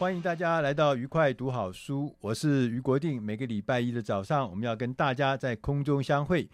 [0.00, 3.22] 欢迎大家来到愉快读好书，我是于国定。
[3.22, 6.48] 每个礼拜一的早上，我们要跟大家在空中相会。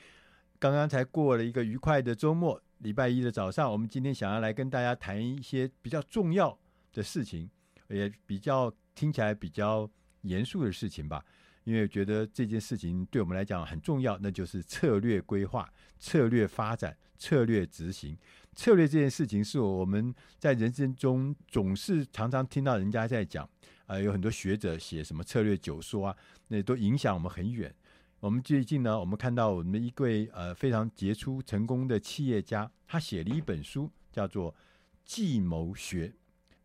[0.58, 6.58] 刚刚才过了一个愉快的周末，礼拜一的早上，我们今天想要来跟大家谈一些比较重要
[6.92, 7.48] 的事情，
[7.88, 9.88] 也比较听起来比较
[10.22, 11.24] 严肃的事情吧。
[11.66, 18.16] 因为觉得这件事情对我们来讲很重要，那就是策略规划、策略发展、策略执行。
[18.54, 23.44] 策略这件事情是我们在人生中总是常常听到人家在讲，
[23.86, 27.74] 啊、呃，有很多学者写什么策略九说啊，那都影响我们很远。
[28.20, 34.52] 我们最近呢，我们看到我们的一位呃非常杰出成功的企业家，他写了一本书，叫做
[35.04, 36.06] 《计谋学》。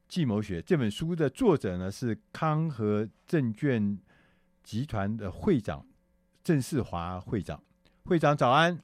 [0.08, 3.98] 计谋学这本书的作者呢是康和证券。
[4.64, 5.86] 集团的会长
[6.44, 7.62] 郑世华会长，
[8.06, 8.80] 会长早安，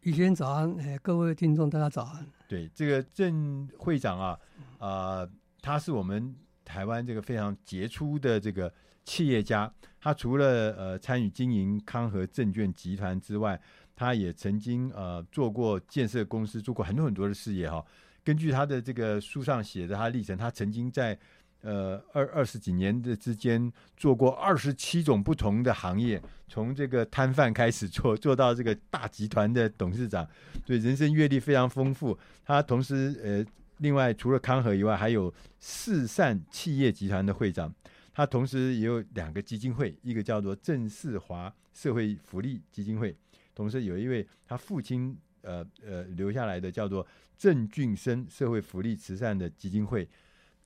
[0.00, 2.26] 宇轩早安，哎，各位听众大家早安。
[2.48, 4.38] 对，这个郑会长啊，
[4.78, 8.72] 啊、呃，他是我们台湾这个非常杰出的这个
[9.04, 9.72] 企业家。
[10.00, 13.60] 他除了呃参与经营康和证券集团之外，
[13.94, 17.84] 他也曾经呃做过建设公司，做过很多很多的事业哈。
[18.24, 21.18] 根据他的这个书上写的他历程，他曾经在。
[21.62, 30.28] 呃，二二十几年的之间，做过二十七种不同的行业，从这个摊贩开始做，做到这个大集团的董事长，
[30.66, 32.18] 所以人生阅历非常丰富。
[32.44, 33.46] 他同时，呃，
[33.78, 37.72] 另外除了康和以外，还有四善企业集团的会长。
[38.12, 43.16] 他同时也有两个基金会，一个叫做郑世华社会福利基金会，
[43.54, 47.06] 同时有一位他父亲呃呃留下来的叫做
[47.38, 50.08] 郑俊生社会福利慈善的基金会。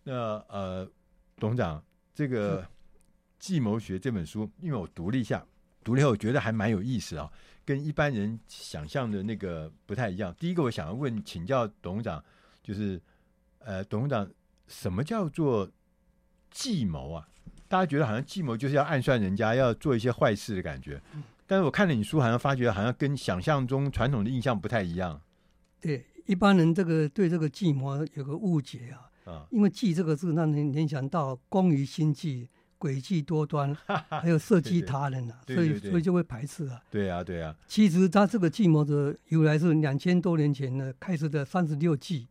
[0.09, 0.15] 那
[0.49, 0.89] 呃，
[1.37, 1.83] 董事长，
[2.15, 2.63] 这个
[3.41, 5.45] 《计谋学》这本书，因为我读了一下，
[5.83, 7.29] 读了以后我觉得还蛮有意思啊，
[7.65, 10.33] 跟一般人想象的那个不太一样。
[10.39, 12.25] 第一个，我想要问请教董事长，
[12.63, 13.03] 就是
[13.59, 14.31] 呃，董事长，
[14.69, 15.69] 什么叫做
[16.53, 17.29] 计谋啊？
[17.67, 21.03] 大家觉得好像计谋就是要暗算人家，要做一些坏事的感觉。
[21.49, 25.21] 但是我看了你书，好像发觉好像跟想象中传统的印象不太一样。
[25.81, 29.06] 对，一般人这个对这个计谋有个误解啊。
[29.27, 32.49] 啊，因为“计”这个字让人联想到工于心计、
[32.79, 33.75] 诡计多端，
[34.09, 36.81] 还有射击他人啊，对对对，所以所以就会排斥啊。
[36.91, 37.55] 对啊，对啊。
[37.67, 42.29] 其实他这个计谋的由来是两千多年前呢开始的三十六计，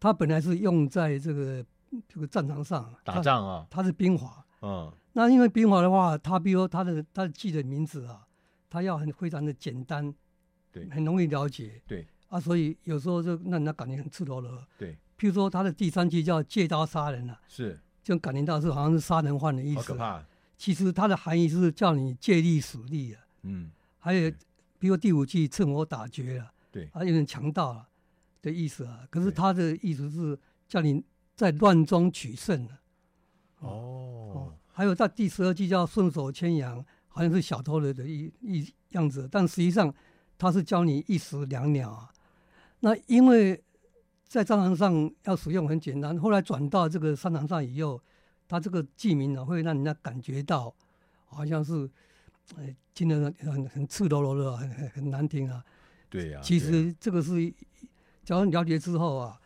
[0.00, 1.64] 他本来是用在这个
[2.08, 4.44] 这个战场上打仗啊，他是兵法。
[4.60, 8.26] 嗯，那因为兵法的话，他比如他的他的计的名字啊，
[8.68, 10.12] 他要很非常的简单，
[10.72, 14.66] 对，很容易了解，对啊，所以有时候就让人家感觉很赤裸裸。
[14.76, 14.98] 对。
[15.18, 19.80] 譬如说，他的第三句叫借刀杀人啊，是就感觉到是好像是杀人犯的意思。
[19.80, 20.24] 好可怕！
[20.56, 23.20] 其实它的含义是叫你借力使力啊。
[23.42, 24.30] 嗯，还有
[24.78, 27.88] 比如第五句趁火打劫啊，对，还有点强盗啊
[28.40, 29.00] 的意思啊。
[29.10, 31.02] 可是他的意思是叫你
[31.34, 32.78] 在乱中取胜啊。
[33.58, 39.92] 哦，哦，还有在第十二句叫顺手牵羊，好像是小偷的的一一样子，但实际上
[40.38, 42.12] 他是教你一石两鸟啊。
[42.78, 43.60] 那因为。
[44.28, 48.00] 在战场上要使用很简单，后来转到这个商场上以后，
[48.46, 50.72] 他这个记名呢，会让人家感觉到
[51.24, 51.88] 好像是，
[52.56, 55.64] 呃，听得很很赤裸裸的，很很很难听啊。
[56.10, 56.42] 对呀、啊。
[56.42, 57.52] 其实这个是，
[58.22, 59.40] 假如你了解之后啊，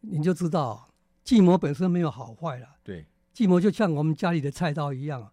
[0.00, 0.88] 你就知道
[1.22, 2.66] 计谋本身没有好坏了。
[2.82, 3.04] 对。
[3.34, 5.30] 计谋就像我们家里的菜刀一样，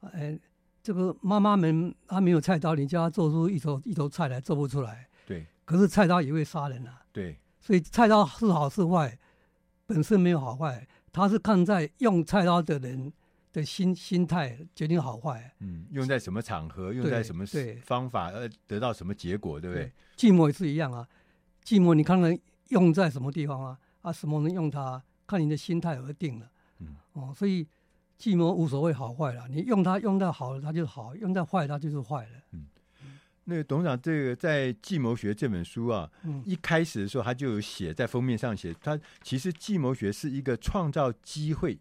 [0.00, 0.38] 哎，
[0.82, 5.08] 这个妈妈们她没有菜刀，你叫她做出一头一头菜来做不出来。
[5.26, 5.46] 对。
[5.64, 7.02] 可是菜刀也会杀人啊。
[7.10, 7.38] 对。
[7.64, 9.18] 所以菜刀是好是坏，
[9.86, 13.10] 本身没有好坏，它是看在用菜刀的人
[13.54, 15.50] 的心心态决定好坏。
[15.60, 17.42] 嗯，用在什么场合，用在什么
[17.82, 19.90] 方法，而得到什么结果，对不对？
[20.14, 21.08] 寂寞也是一样啊，
[21.64, 22.38] 寂寞你看看
[22.68, 23.78] 用在什么地方啊？
[24.02, 26.46] 啊，什么人用它，看你的心态而定了。
[26.80, 27.66] 嗯，哦，所以
[28.20, 32.32] 寂寞无所谓好坏了，你用它用到好了，它就好；用到坏，它就是坏了。
[32.50, 32.66] 嗯。
[33.44, 41.78] 那个董事长，这个在《计谋学》这本书啊，嗯，一开始的时候他就有写在封面上写，他其实计谋学是一个创造机会、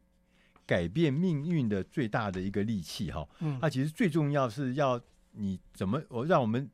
[0.65, 3.27] 改变命运的最大的一个利器哈。
[3.39, 4.99] 嗯，它其实最重要是要
[5.31, 6.69] 你怎么我让我们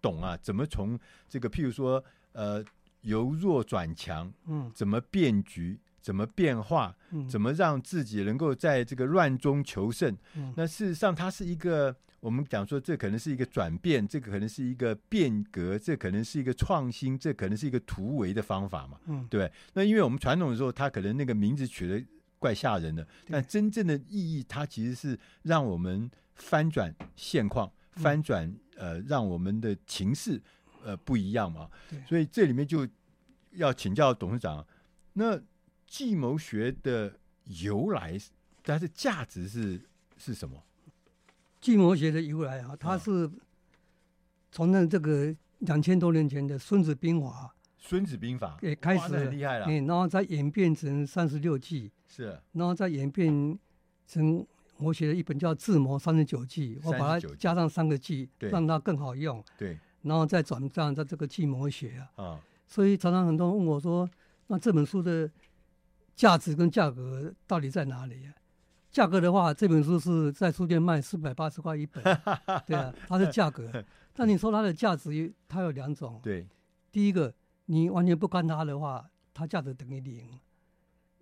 [0.00, 0.98] 懂啊，怎么从
[1.28, 2.02] 这个譬如说
[2.32, 2.64] 呃
[3.02, 10.16] 由弱转强，嗯，怎么变局，怎么变化，嗯，怎么让自己能够在这个乱中求胜。
[10.34, 18.98] 嗯，那事实上，它是一个我们讲说，这可能是一个转变，这个可能是一个变革，这可能是一个创新，这可能是一个突围的方法嘛。
[19.06, 19.50] 嗯，对。
[19.74, 22.04] 那因为我们传统的时候，它可能那个名字取得
[22.40, 30.40] 怪吓人的，但真正的意义，它其实是让我们翻转现况，翻转呃，让我们的情势
[30.82, 31.70] 呃不一样嘛。
[32.08, 32.86] 所以这里面就
[33.52, 34.66] 要请教董事长，
[35.12, 35.40] 那
[35.86, 38.18] 计谋学的由来，
[38.64, 39.80] 它的价值是
[40.16, 40.64] 是什么？
[41.60, 43.30] 计谋学的由来啊，它是
[44.50, 47.28] 从那这个两千多年前的《孙子兵法》。
[47.76, 53.58] 《孙子兵法》也开始很厉害了，嗯，然后再演变成三十六计，是，然后再演变
[54.06, 54.44] 成
[54.78, 64.08] 我写了一本叫《智谋三十九计》，我把它加上三个计，让它更好用，对，然后再转战在这个计谋学啊，啊，所以常常很多人问我说，
[64.48, 65.30] 那这本书的
[66.14, 68.34] 价值跟价格到底在哪里啊？
[68.90, 72.02] 价格的话，这本书是在书店卖四百八十块一本，
[72.66, 76.46] 对啊，它是价格， 但你说它的价值，它有两种，对，
[76.90, 77.34] 第一个。
[77.70, 80.26] 你完全不看它的话，它价值等于零。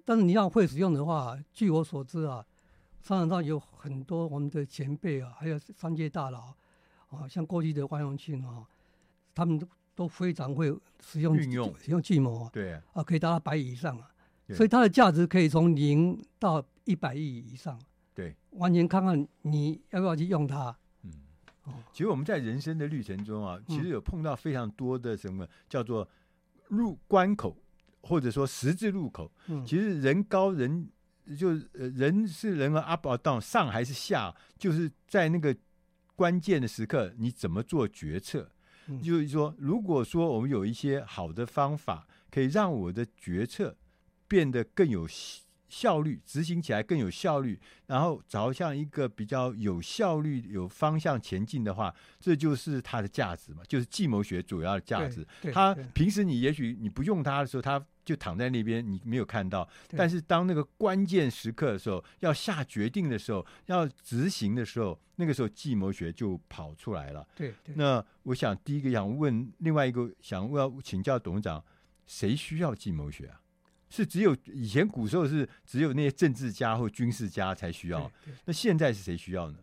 [0.04, 2.46] 但是你要会使用的话，据我所知啊，
[3.02, 6.54] 商场上有很多我们的前辈啊，还有商界大佬
[7.10, 8.64] 啊，像过去的王永庆啊，
[9.34, 9.66] 他们都
[9.96, 11.74] 都非常会使用运用。
[11.80, 14.08] 使用计谋啊，对啊，啊可以达到百亿以上啊，
[14.54, 17.78] 所以它的价值可以从零到一百亿以上。
[18.14, 20.74] 对，完全看看你要不要去用它。
[21.02, 21.12] 嗯，
[21.92, 26.08] 其实我们在人生的旅程中啊，其实有碰到非常多的什么叫做。
[26.68, 27.56] 入关口，
[28.02, 30.90] 或者说十字路口，嗯、其实人高人
[31.38, 35.56] 就呃人是人和 up or down 上还是下，就是在那个
[36.16, 38.50] 关键的时刻，你怎么做决策？
[38.88, 43.76] 嗯、就是说，如果说我们有一些好的方法，可以让我的决策
[44.26, 45.06] 变得更有。
[45.68, 55.26] 效率执行起来更有效率，然后朝向一个比较有效率、有方向前进的话，这就是它的价值嘛，就是计谋学主要的价值。
[55.52, 59.68] 它平时你也许你不用它的时候，它就躺在那边，你没有看到。
[59.96, 67.26] 但是当那个关键时刻的时候，要下决定的时候，要执行的时候，那个时候计谋学就跑出来了。
[67.34, 67.74] 对，对。
[67.74, 71.64] 那我想第一个想问，另外一个想问要请教董事长，
[72.06, 73.40] 谁需要计谋学啊？
[73.88, 78.10] 是只有以前古时候是只有那些政治家或军事家才需要，
[78.44, 79.58] 那现在是谁需要呢？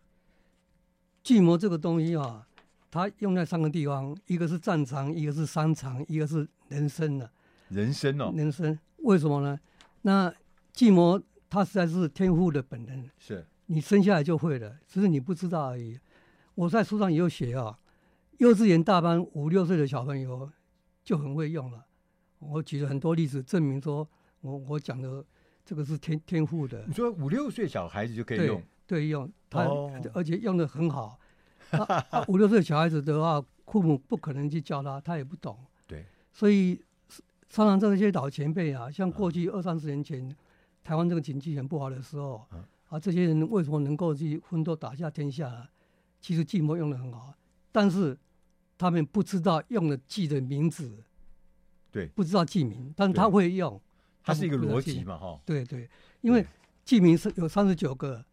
[1.24, 2.48] 计谋这个东西啊，
[2.92, 7.32] 它用在三个地方，一个是战场，一个是商场，一个是人生呢、啊。
[7.70, 9.60] 人生哦，人生为什么呢？
[10.04, 10.34] 那
[10.72, 16.00] 计谋它实在是天赋的本能，是你生下来就会的，只是你不知道而已。
[16.56, 17.80] 我在书上也有写啊，
[18.38, 20.52] 幼稚园大班五六岁的小朋友
[21.04, 21.86] 就很会用了。
[22.50, 24.08] 我举了很多例子证明说，
[24.42, 25.24] 我我讲的
[25.66, 26.84] 这个是天天赋的。
[26.88, 28.62] 你说五六岁小孩子就可以用？
[28.86, 31.20] 对，对用，他、哦、而且用的很好。
[31.72, 35.58] 他啊、五六岁小孩子的话，父母不可能去教他，他也不懂。
[35.88, 36.80] 对，所以
[37.50, 40.36] 常常这些老前辈啊，像过去二三十年前，嗯、
[40.84, 45.70] 台湾这个经济很不好的时候，嗯、啊，这些人为什么能够去奋斗打下天下？
[46.22, 47.34] 其实计谋用的很好，
[47.72, 48.18] 但是
[48.78, 51.04] 他们不知道用了计的名字。
[51.94, 53.80] 对，不知道记名，但是他会用，
[54.24, 55.40] 它是一个逻辑嘛，哈。
[55.46, 55.88] 对对，
[56.22, 56.44] 因为
[56.84, 58.26] 记名是有三十九个，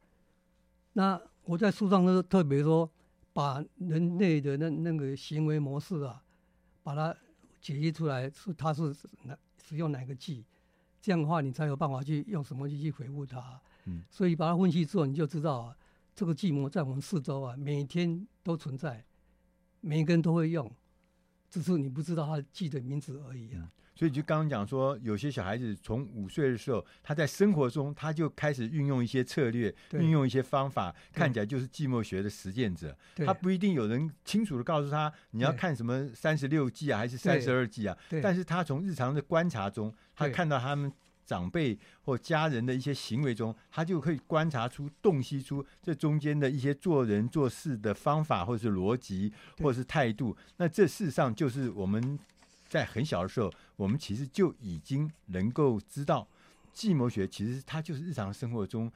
[0.95, 2.90] 那我在书上都特别说，
[3.35, 6.25] 把人类的那那个行为模式啊，
[6.83, 7.14] 把它
[7.61, 10.43] 解析出来，是它是哪使用哪个记，
[11.02, 13.61] 这样的话你才有办法去用什么去去回复它。
[13.85, 15.76] 嗯，所以把它分析之后，你就知道啊，
[16.14, 19.05] 这个计谋在我们四周啊，每天都存在，
[19.83, 20.71] 每一个人都会用。
[21.50, 23.69] 只是你不知道他记的名字而已啊。
[23.95, 32.97] 所以就刚刚讲说，有些小孩子从五岁的时候，他在生活中他就开始运用一些策略，运用一些方法，看起来就是寂寞学的实践者。
[33.16, 37.95] 他不一定有人清楚的告诉他你要看什么三十六计啊，还是三十二计啊。
[38.23, 40.90] 但是他从日常的观察中，他看到他们。
[41.31, 50.37] 长辈或家人的一些行为中，他就可以观察出、洞悉出这中间的一些做人做事的方法，或者是逻辑，或者是态度。
[50.57, 52.19] 那这事实上就是我们
[52.69, 56.27] 在很小的时候，我们其实就已经能够知道，
[56.73, 58.91] 计谋学其实它就是日常生活中，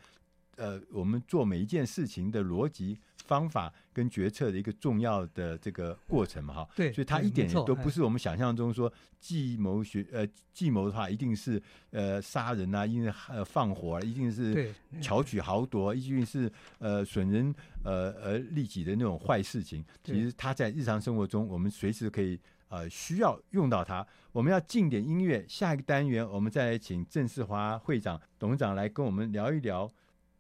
[0.57, 6.69] 呃，我们做每一件事情的逻辑方法跟决策的一个重要的这个过程嘛，哈。
[6.77, 19.85] 对，所以它一点也都不是我们想象中说计谋学呃计谋的话一定是呃杀人啊，一定是呃放火啊，一定是巧取豪夺，一定是呃损人呃呃利己的那种坏事情。
[20.03, 22.39] 其实它在日常生活中，我们随时可以
[22.69, 24.07] 呃需要用到它。
[24.33, 29.91] 我们要进点音乐，下一个单元我们再来请郑世华会长、董事长来跟我们聊一聊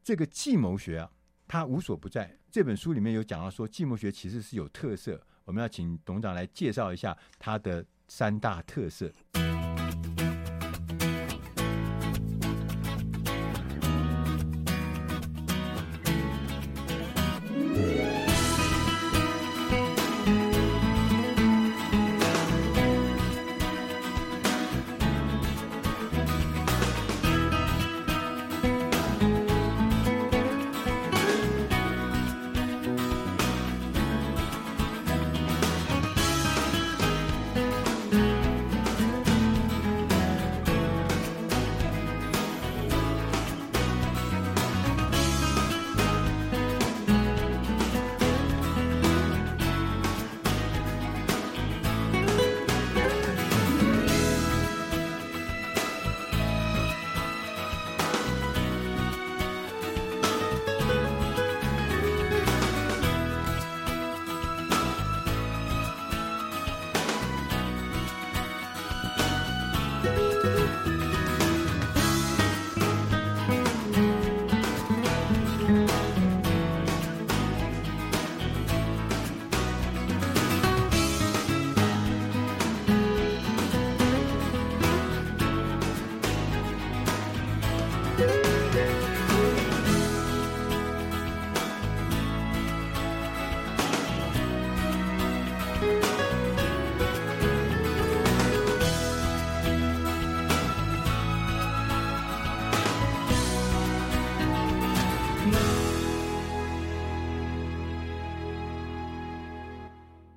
[0.02, 1.10] 这个计谋学啊。
[1.46, 2.36] 它无所不在。
[2.54, 5.20] 这本书里面有讲到说，寂寞学其实是有特色。
[5.44, 9.12] 我们要请董事长来介绍一下它的三大特色。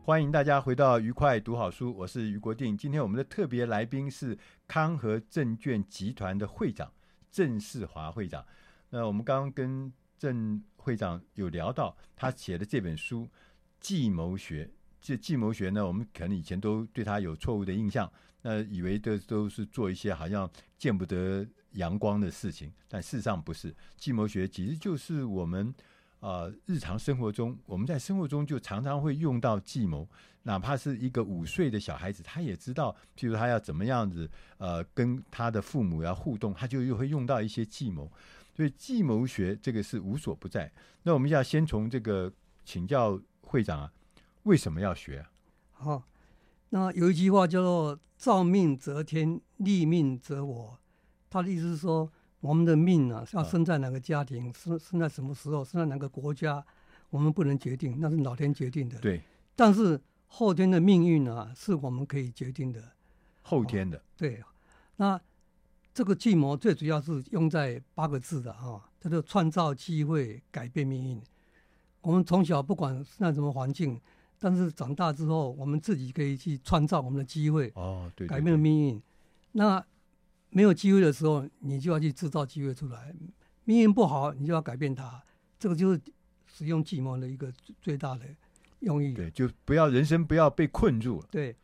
[0.08, 2.78] 欢迎大家回到愉快读好书，我是于国定。
[2.78, 6.90] 今天我们的特别来宾是康和证券集团的会长
[7.30, 8.46] 郑世华会长。
[8.90, 13.26] 那我们刚刚跟郑会长有聊到他写的这本书
[13.82, 14.64] 《计谋学》。
[15.02, 18.10] 这计谋学呢，我们可能以前都对他有错误的印象，
[18.44, 23.76] 那以为这都是做一些好像见不得阳光的事情，但事实上不是。
[23.98, 25.76] 计谋学其实就是我们。
[26.20, 30.08] 呃，日常生活中，我们在生活中就常常会用到计谋，
[30.44, 38.12] 哪怕是一个五岁的小孩子，他也知道，譬如他要怎么样子，呃，跟他的父母要互动，他就又会用到一些计谋。
[38.56, 40.72] 所以计谋学这个是无所不在。
[41.04, 42.34] 那我们要先从这个
[42.66, 43.94] 请教会长啊，
[44.44, 45.30] 为什么要学啊？
[45.74, 46.04] 好，
[46.70, 50.80] 那有一句话叫做“造命则天，立命则我”，
[51.30, 52.12] 他的意思是说。
[52.40, 56.64] 我们的命啊，要生在哪个家庭，生、啊、生在什么时候，生在哪个国家，
[57.10, 59.00] 我们不能决定，那是老天决定的。
[59.00, 59.22] 对。
[59.56, 62.80] 但是后天的命运啊，是我们可以决定的。
[63.42, 63.98] 后天的。
[63.98, 64.44] 哦、对。
[64.98, 65.20] 那
[65.94, 71.22] 这个计谋最主要是用在八个字的啊，叫做创造机会，改变命运。
[72.02, 74.00] 我们从小不管是在什么环境，
[74.38, 77.72] 但是长大之后，我们自己可以去创造我们的机会。
[77.74, 78.38] 哦，对，对，对。
[78.38, 79.02] 改变了命运。
[79.54, 79.84] 那。
[80.50, 83.14] 没有机会的时候，你就要去制造机会出来。
[83.66, 85.22] 命运不好，你就要改变它。
[85.60, 86.02] 这个就是
[86.46, 87.52] 使用计谋的一个
[87.82, 88.26] 最大的
[88.80, 89.14] 用意。
[89.14, 91.28] 对，就不要人生不要被困住了。
[91.30, 91.56] 对，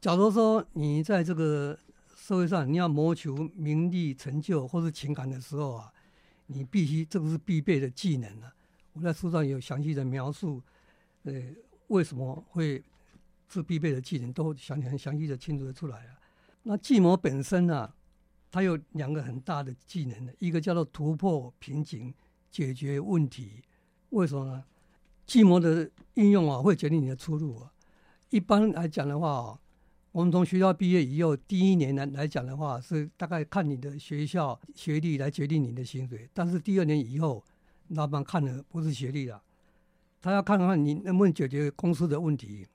[0.00, 1.78] 假如说你在这个
[2.16, 5.92] 社会上，你要谋求名利成就或是情感的时候啊，
[6.46, 8.52] 你必须这个是必备的技能啊。
[8.94, 10.62] 我在书上有详细的描述，
[11.24, 11.32] 呃，
[11.88, 12.82] 为什么会
[13.48, 16.10] 是必备的技能，都详很详细的清楚的出来了。
[16.62, 17.94] 那计谋本身呢、啊？
[18.50, 22.12] 它有两个很大的技能的，一个叫做突破瓶颈、
[22.50, 23.62] 解决问题。
[24.10, 24.64] 为什么呢？
[25.26, 27.70] 计谋的应用啊，会决定你的出路啊。
[28.30, 29.60] 一般来讲的话，
[30.12, 36.26] 我们从学校毕业以后，第一年来来讲的话，是大概看你的学校学历来决定你的薪水。
[36.32, 37.44] 但是第二年以后，
[37.88, 39.42] 老板看的不是学历了，
[40.22, 42.66] 他要看看你能不能解决公司的问题。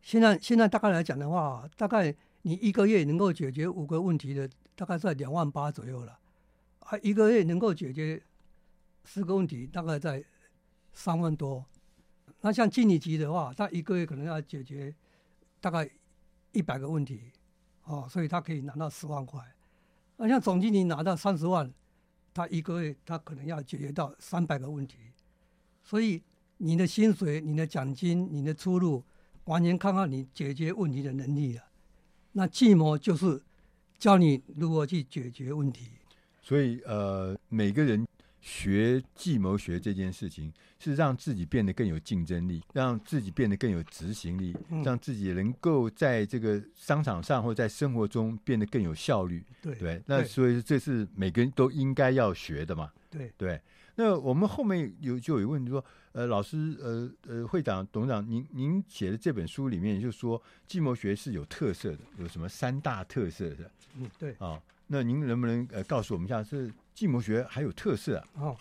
[0.00, 4.48] 现在现在大概来讲的话，大概你一个月能够解决五个问题的。
[4.80, 6.18] 大概在两万八左右了，
[6.78, 8.18] 啊，一个月能够解决
[9.04, 10.24] 十个问题，大概在
[10.94, 11.62] 三万多。
[12.40, 14.96] 那像经理级的话，他一个月可能要解决
[15.60, 15.86] 大概
[16.52, 17.30] 一百个问题，
[17.84, 19.38] 哦，所以他可以拿到十万块。
[20.16, 21.70] 那像总经理拿到三十万，
[22.32, 24.96] 他一个月他可能要解决到三百个问题。
[25.84, 26.22] 所以
[26.56, 29.04] 你的薪水、你的奖金、你的出路，
[29.44, 31.64] 完全看看你解决问题的能力了。
[32.32, 33.42] 那计谋就是
[34.00, 35.90] 教你如何去解决问题。
[36.40, 38.04] 所以，呃，每个人
[38.40, 49.44] 学计谋学这件事情，是让自己变得更有竞争力，让自己变得更有执行力，嗯、让自己能够在这个商场上或在生活中变得更有效率。
[49.60, 52.90] 对对，那所以这是每个人都应该要学的嘛。
[53.10, 53.60] 对对。
[53.96, 63.70] 那我们后面有就有问题说，呃，老师，呃呃，会长、董事长，您您写的这本书里面就说计谋学是有特色的，有什么三大特色的？
[63.96, 64.32] 嗯，对。
[64.32, 68.42] 啊、哦，那您能不能呃告诉我们一下，是计谋学还有特色啊？
[68.42, 68.56] 哦，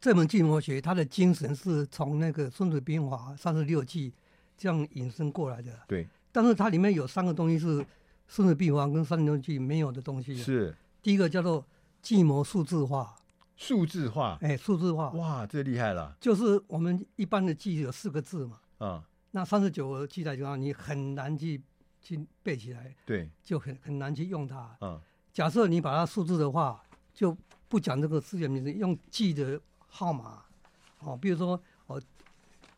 [0.00, 4.10] 这门计谋学它的精神是从那个《孙子兵法》三十六计
[4.56, 5.70] 这样引申过来的。
[5.86, 6.06] 对。
[6.32, 7.80] 但是它里面有三个东西是
[8.26, 10.34] 《孙子兵法》跟三十六计没有的东西。
[10.34, 10.74] 是。
[11.02, 11.62] 第一个叫做
[12.00, 13.14] 计谋数字化。
[13.56, 16.16] 数字化，哎，数字化，哇，这厉害了！
[16.20, 21.62] 就是我们一般的记有四个字嘛，啊、嗯，那三十九个记载就让你很难去
[22.02, 24.76] 去背起来，对，就很很难去用它。
[24.80, 25.00] 嗯，
[25.32, 26.82] 假设你把它数字的话，
[27.14, 27.36] 就
[27.68, 30.42] 不讲这个事件名字，用记的号码，
[30.98, 32.02] 哦，比如说哦，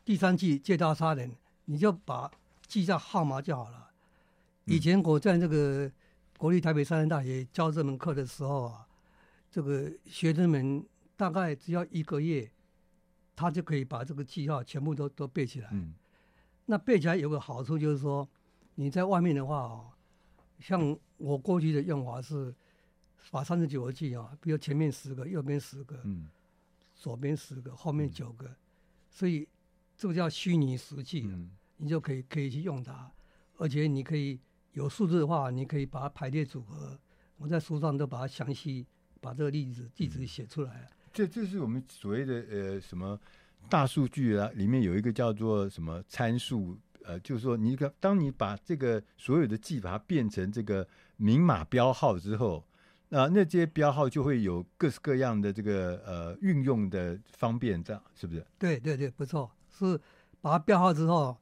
[0.04, 1.30] 第三季借刀杀人，
[1.64, 2.30] 你就把
[2.66, 3.88] 记下号码就好了。
[4.66, 5.90] 以前我在那个
[6.36, 8.82] 国立台北山东大学教这门课的时候啊。
[9.56, 10.84] 这个学生们
[11.16, 12.52] 大概只要一个月，
[13.34, 15.70] 他就可以把这个记号全部都都背起来。
[15.72, 15.94] 嗯，
[16.66, 18.28] 那背起来有个好处就是说，
[18.74, 19.90] 你在外面的话哦，
[20.60, 22.54] 像我过去的用法是
[23.30, 26.28] 把三十九个记啊，比如前面十个，右边十个，嗯，
[26.94, 28.54] 左边十个，后面九个，
[29.08, 29.48] 所以
[29.96, 33.10] 这个叫虚拟实际，嗯，你就可以可以去用它，
[33.56, 34.38] 而且你可以
[34.72, 37.00] 有数字的话，你可以把它排列组合。
[37.38, 38.86] 我在书上都把它详细。
[39.20, 43.18] 把这个例子例子写出来，这这是我们所谓的呃什么
[43.68, 52.64] 大数据啊，里面有一个叫做什么参数，呃，就是说你个当你把这个所有的记把它变成这个明码标号之后，
[53.10, 58.44] 啊，那这些标号就会有各式各样的这个呃运用的方便，这样是不是？
[58.58, 59.98] 对对对，不错，是
[60.40, 61.36] 把它标号之后，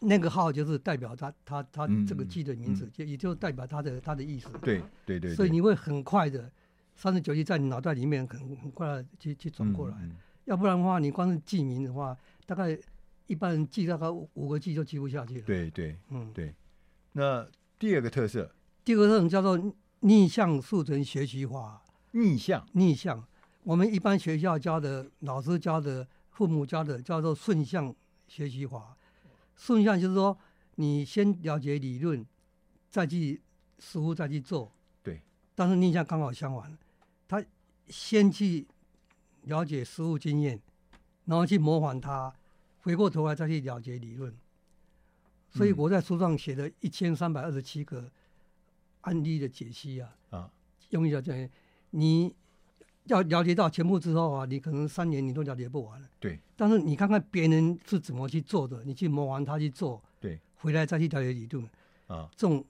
[0.00, 4.48] 那个号就是代表它它它这个记的名字，就、嗯嗯、也就代表它的它的意思。
[4.62, 6.50] 对对，对对，所以你会很快的。
[6.96, 9.96] 三十九计在你脑袋里面可能很快的去去转过来，
[10.46, 12.76] 要不然的话，你光是记名的话，大概
[13.26, 15.42] 一般人记大概五个计就记不下去了。
[15.42, 16.54] 对对，嗯对。
[17.12, 17.46] 那
[17.78, 18.50] 第二个特色，
[18.82, 21.82] 第二个特色叫做逆向速成学习法。
[22.12, 23.22] 逆向，逆向，
[23.62, 27.94] 我们一般学校教的、老师教的、父母教的叫做顺向
[28.26, 28.96] 学习法。
[29.54, 30.38] 顺向就是说，
[30.76, 32.24] 你先了解理论，
[32.88, 33.42] 再去
[33.78, 34.72] 实物，再去做。
[35.02, 35.20] 对。
[35.54, 36.78] 但是逆向刚好相反。
[37.86, 38.66] 他先去
[39.42, 40.60] 了解实物经验，
[41.24, 42.34] 然后去模仿他，
[42.80, 44.34] 回过头来再去了解理论。
[45.50, 48.10] 所以我在书上写了一千三百二十七个
[49.02, 50.50] 案例的解析啊，啊，
[50.90, 51.48] 用一下讲，
[51.90, 52.34] 你
[53.04, 56.08] 要了解到全部之后啊，你可能三年你都了解不完了。
[56.18, 56.38] 对。
[56.56, 61.64] 但是你看看别人是怎么去做的，你去模仿他去做，对，回来再去了解理论，
[62.08, 62.64] 啊，这种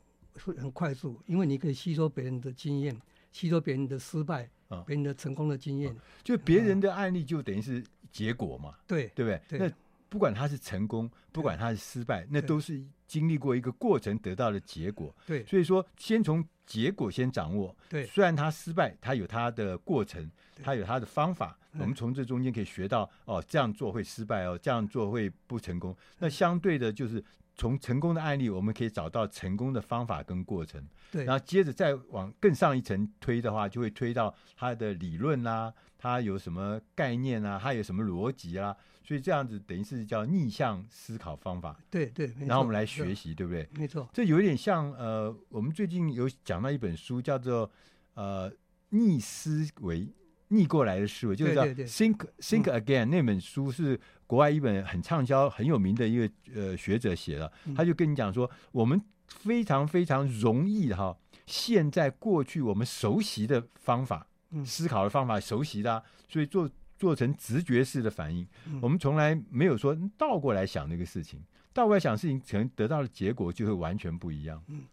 [0.44, 3.00] 会很快速，因为你可以吸收别人的经验。
[3.32, 9.58] 吸收别人的失败啊，别人的成功的经验，就别人的案例就等于是结果嘛，对对不对？
[9.58, 9.72] 那
[10.08, 15.14] 不管他是成功，不管他是失败，那都是经历过一个过程得到的结果。
[15.26, 17.74] 对，所以说先从结果先掌握。
[17.88, 20.30] 对，虽然他失败，他有他的过程，
[20.62, 25.96] 他有他的方法，我们从这中间可以学到哦，这样做会失败哦，这样做会不成功。
[26.18, 27.22] 那相对的，就是。
[27.56, 30.86] 从成功的案例，我们可以找到成功的方法跟过程。
[31.10, 38.76] 对，然后接着再往更上一层推的话，就会推到它的理论啦、啊，他有什么概念啊，它有什么逻辑啊。
[39.02, 41.78] 所以这样子等于是叫逆向思考方法。
[41.88, 43.68] 对对，然后我们来学习，对不对？
[43.78, 44.08] 没错。
[44.12, 47.70] 这有点像呃，我们最近有讲到一本书，叫做
[48.14, 48.52] 呃
[48.90, 50.08] 逆思维。
[50.48, 53.10] 逆过来的思维，就是叫 think think again、嗯。
[53.10, 64.26] 那本书是国外一本很畅销、很有名的一个呃学者写的，他就跟你讲说，我们非常非常容易哈，现在过去我们熟悉的方法、
[64.64, 68.46] 思考的方法熟悉的、啊，所以做做成直觉式的反应。
[68.80, 74.62] 我们从来没有说倒过来想那个事情，倒过来想事情，可能得到的结果就会完全不一样。
[74.68, 74.84] 嗯，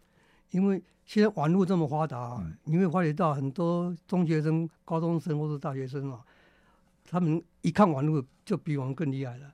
[0.54, 0.82] 因为。
[1.06, 6.26] 现在网络这么发达你会发觉到很多中学生、高中生或者大学生啊，
[7.04, 9.54] 他们一看网络就比我们更厉害了。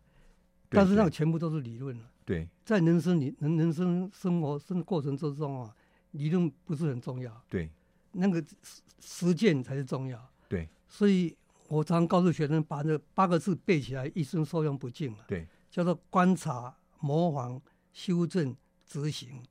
[0.69, 2.05] 但是那个全部都是理论了。
[2.23, 5.75] 对，在人生里、人人生生活生过程之中啊，
[6.11, 7.35] 理论不是很重要。
[7.49, 7.67] 对，
[8.11, 10.23] 那个实实践才是重要。
[10.47, 11.35] 对，所以
[11.67, 15.25] 我常常告诉学生，把那八个字背起来，一生受用不尽了。
[15.27, 17.59] 对，叫做观察、模仿、
[17.91, 19.41] 修正、执行，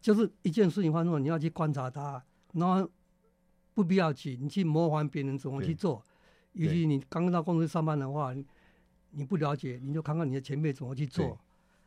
[0.00, 2.22] 就是一件事情发生了，你要去观察它，
[2.54, 2.88] 然后
[3.74, 6.02] 不必要去，你去模仿别人怎么去做。
[6.52, 8.34] 尤其你刚刚到公司上班的话，
[9.10, 11.38] 你不了解，你就看看你的前辈怎么去做。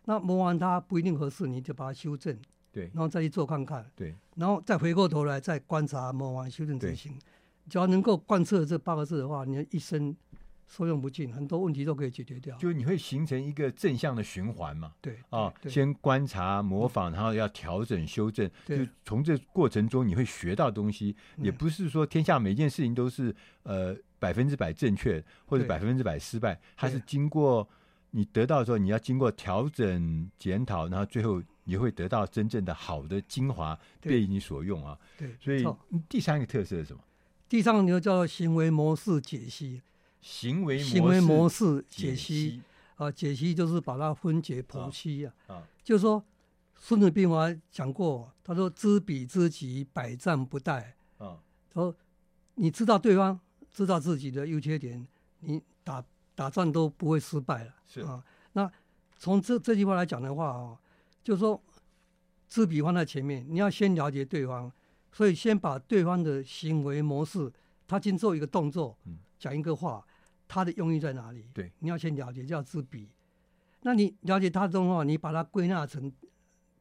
[0.05, 2.37] 那模仿它不一定合适，你就把它修正。
[2.71, 3.85] 对，然后再去做看看。
[3.95, 7.17] 对，然后再回过头来再观察、模仿、修正、执行。
[7.69, 10.15] 只要能够贯彻这八个字的话，你的一生
[10.67, 12.57] 受用不尽，很多问题都可以解决掉。
[12.57, 14.93] 就是你会形成一个正向的循环嘛？
[15.01, 18.49] 对啊，先观察、模仿，然后要调整、修正。
[18.65, 27.67] 就从这过程中你会学到东西，也不是说天下每件事情都是呃百分之百正确或者百分之百失败，它是经过
[28.11, 34.97] 你得到的时候，你要经过调整、检讨，然后最后你会得到真正的好的精华被你所用啊。
[35.17, 35.65] 对，所以
[36.09, 36.99] 第三个特色是什么？
[37.49, 39.81] 第三个就叫做行为模式解析，
[40.23, 42.61] 行为行为模式解析
[42.95, 46.21] 啊，解析就是把它分解剖析啊，啊，就是说
[46.75, 50.81] 《孙子兵法》讲过，他说知彼知己，百战不殆
[51.17, 51.37] 啊。
[51.69, 51.95] 他说
[52.55, 53.37] 你知道对方，
[53.69, 55.05] 知道自己的优缺点，
[55.41, 57.75] 你打打仗都不会失败了。
[57.85, 58.71] 是啊，那
[59.17, 60.79] 从这这句话来讲的话啊，
[61.21, 61.61] 就是说
[62.47, 64.71] 知彼放在前面，你要先了解对方。
[65.15, 67.53] 所以先把对方的行为模式，
[67.87, 68.97] 他先做一个动作，
[69.37, 70.03] 讲一个话，
[70.47, 71.45] 他的用意在哪里？
[71.53, 73.09] 对，你要先了解，叫知彼。
[73.81, 76.11] 那你了解他这种话，你把它归纳成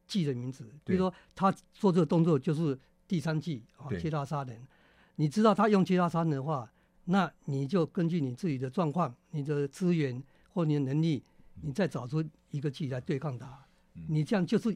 [0.07, 0.65] 记的名字。
[0.85, 4.61] 比如说，他做这个动作就是第三计啊，窃盗杀人。
[5.15, 6.71] 你知道他用切他杀人的话，
[7.05, 10.21] 那你就根据你自己的状况、你的资源
[10.53, 11.23] 或你的能力，
[11.61, 13.63] 你再找出一个计来对抗他。
[14.07, 14.75] 你这样就是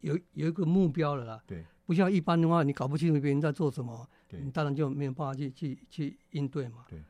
[0.00, 1.42] 有有一个目标了啦。
[1.46, 1.64] 对。
[1.86, 6.84] 不像一般的话，你搞不清楚别人在做什么，你当然就没有办法去去去应对嘛。
[6.86, 7.02] 对，啊，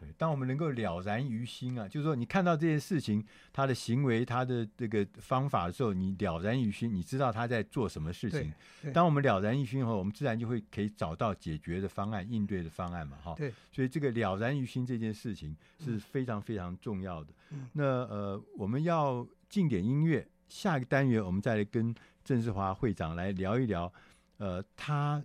[0.00, 0.08] 对。
[0.18, 8.52] 当我们能够了然于心啊，就是说你看到这件事情，他的行为，他的这个方法的时候，你了然于心，你知道他在做什么事情。
[8.92, 13.34] 当我们了然于心后，我们自然就会可以找到解决的方案、应对的方案嘛，哈。
[13.36, 13.52] 对。
[13.72, 17.32] 所以这个了然于心这件事情是非常非常重要的。
[17.50, 17.68] 嗯。
[17.72, 23.92] 那呃，我们要进点音乐，下一个单元我们再来跟郑世华会长来聊一聊。
[24.38, 25.22] 呃，他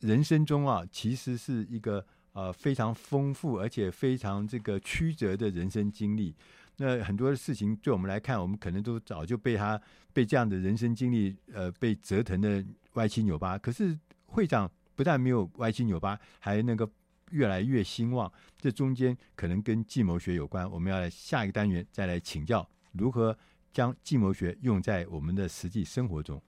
[0.00, 2.04] 人生中啊，其实是一个
[2.36, 6.34] 呃非常丰富而且非常这个曲折的人生经历。
[6.76, 9.80] 那很多的事情，对我们来看，我们可能都早就被他
[10.12, 13.56] 被这样的人生经历呃被折腾的歪七扭八。
[13.56, 16.86] 可是会长不但没有歪七扭八，还那个
[17.30, 18.30] 越来越兴旺。
[18.58, 20.70] 这中间可能跟计谋学有关。
[20.70, 23.34] 我们要来下一个单元再来请教如何
[23.72, 26.42] 将计谋学用在我们的实际生活中。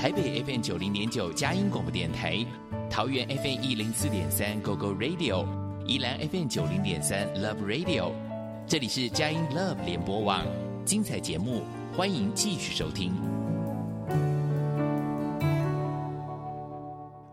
[0.00, 2.46] 台北 FM 九零点九佳音广播电台，
[2.88, 5.44] 桃园 FM 一零四点三 GO GO Radio，
[5.84, 8.12] 宜兰 FM 九零点三 Love Radio，
[8.64, 10.46] 这里是佳音 Love 联播网，
[10.84, 13.12] 精彩节目，欢迎继续收听。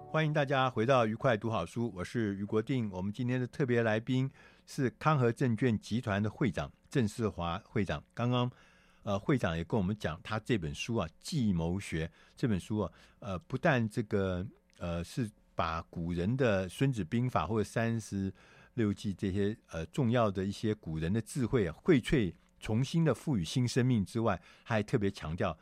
[0.10, 2.89] 欢迎大家回到愉快读好书，我是于国定。
[2.91, 4.28] 我们今天的特别来宾
[4.65, 8.04] 是康和证券集团的会长郑世华会长。
[8.15, 8.49] 刚刚
[9.05, 14.45] 呃，会长也跟我们讲，他这本书啊，《计谋学》这本书啊，呃，不但这个
[14.79, 18.33] 呃是把古人的《孙子兵法》或者三十
[18.73, 25.55] 六计这些呃重要的一些古人的智慧啊荟萃，重新的赋予新生命之外，还特别强调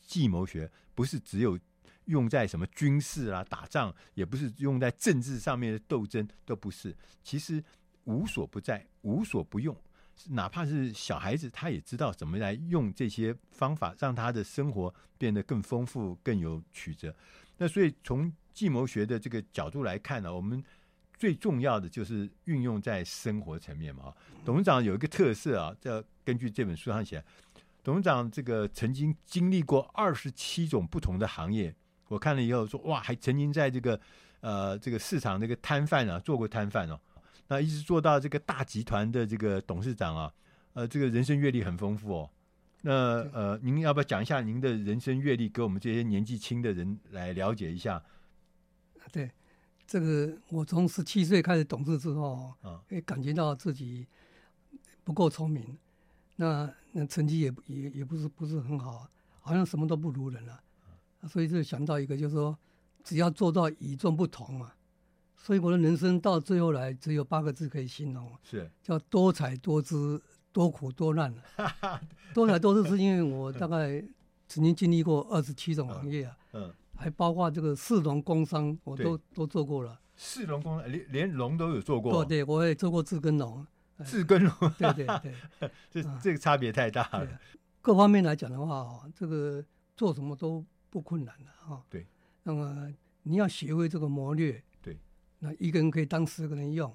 [0.00, 1.58] 计谋学不是只有。
[2.06, 6.96] 用在什么军事啊，打仗，也不是用在政治上面的斗争，都不是。
[7.22, 7.62] 其实
[8.02, 9.76] 无所不在，无所不用。
[10.28, 17.14] 哪怕是小孩子，他也知道怎么来用这些方法，让他的生活变得更丰富、更有曲折。
[17.56, 20.62] 那所以从计谋学的这个角度来看呢，我们
[21.18, 24.12] 最重要的就是运用在生活层面嘛。
[24.44, 27.22] 董事长有一个特色啊，这根据这本书上写，
[27.82, 31.74] 董事长这个曾经经历过二十七种不同的行业。
[32.08, 34.00] 我看了以后说哇，还曾经在这个
[34.40, 36.98] 呃这个市场那个摊贩啊做过摊贩哦，
[37.50, 40.32] 那一直做到这个大集团的这个董事长啊，
[40.74, 42.30] 呃，这个人生阅历很丰富哦。
[42.82, 42.92] 那
[43.32, 48.00] 呃，您要不要讲一下您的人生阅历，给我们这些年纪轻的人来了解一下？
[49.10, 49.28] 对，
[49.84, 54.06] 这个我从十七岁开始懂事之后啊，也感觉到自己
[55.02, 55.76] 不够聪明，
[56.36, 59.10] 那那成绩也也也不是不是很好，
[59.40, 60.52] 好像什么都不如人了，
[60.84, 61.26] 啊。
[61.28, 62.56] 所以就想到一个，就是说，
[63.02, 64.72] 只要做到与众不同嘛。
[65.42, 70.22] 所以我的人生到最后来，只有八个字可以形容，是叫多彩多姿、
[70.52, 71.34] 多苦多难。
[72.34, 74.02] 多彩多姿是因为我大概
[74.46, 79.98] 曾经经历过二十七种行业啊，嗯，还包括这个四农工商，我都都做过了。
[80.16, 82.24] 四农工连连农都有做过。
[82.24, 83.66] 对对，我也做过自耕农。
[84.04, 85.34] 自耕农，对对对，
[85.90, 87.28] 这这个差别太大了。
[87.80, 89.64] 各方面来讲的话，这个
[89.96, 90.64] 做什么都。
[90.92, 92.04] 不困难的哈，对。
[92.42, 94.64] 那么你要学会这个谋略，对。
[95.40, 96.90] 那一个人可以当十个人用，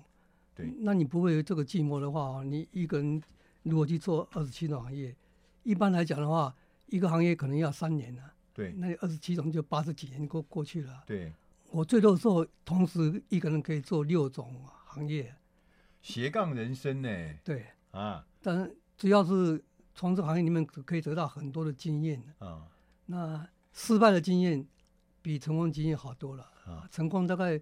[0.55, 0.73] 对。
[0.79, 3.21] 那你不会有这个寂寞的话，你一个人
[3.63, 5.15] 如果去做二十七种行业，
[5.63, 6.55] 一般来讲的话，
[6.87, 8.21] 一个行业可能要三年呢，
[8.53, 8.71] 对。
[8.73, 11.33] 那二十七种就八十几年过过去了，对。
[11.71, 14.55] 我最多的时候，同时一个人可以做六种
[14.85, 15.35] 行业，
[16.01, 17.09] 斜杠人生呢？
[17.43, 18.25] 对啊。
[18.41, 22.67] 但是只要是从这行业里面可以得到很多的经验啊，
[23.05, 23.47] 那。
[23.77, 24.65] 失败的经验
[25.21, 26.87] 比成功经验好多了啊！
[26.89, 27.61] 成功大概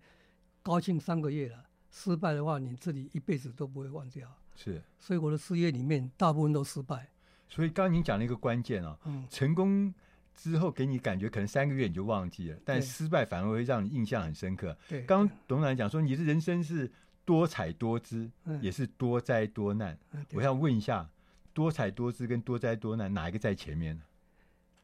[0.63, 4.28] 高兴三个月了，失败的话你自己一辈子都不会忘掉。
[4.56, 7.10] 是，所以我的事业里面大部分都失败。
[7.49, 9.93] 所以刚刚您讲了一个关键啊，嗯，成功
[10.34, 14.76] 之后给你感觉可能三个月你就忘记了，但失败反而会让你印象很深刻。
[14.88, 16.91] 对，刚刚董事长讲说你的人生是
[17.26, 19.97] 多彩多姿，嗯，也是多灾多难。
[20.34, 21.08] 我想问一下，
[21.54, 24.04] 多彩多姿跟多灾多难哪一个在前面呢？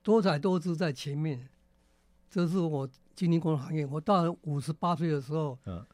[0.04, 1.50] 多彩多姿在前面，
[2.30, 3.86] 这是我经历过的行业。
[3.86, 5.86] 我到了五十八岁的时候，嗯，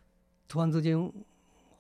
[0.48, 1.12] 突然之间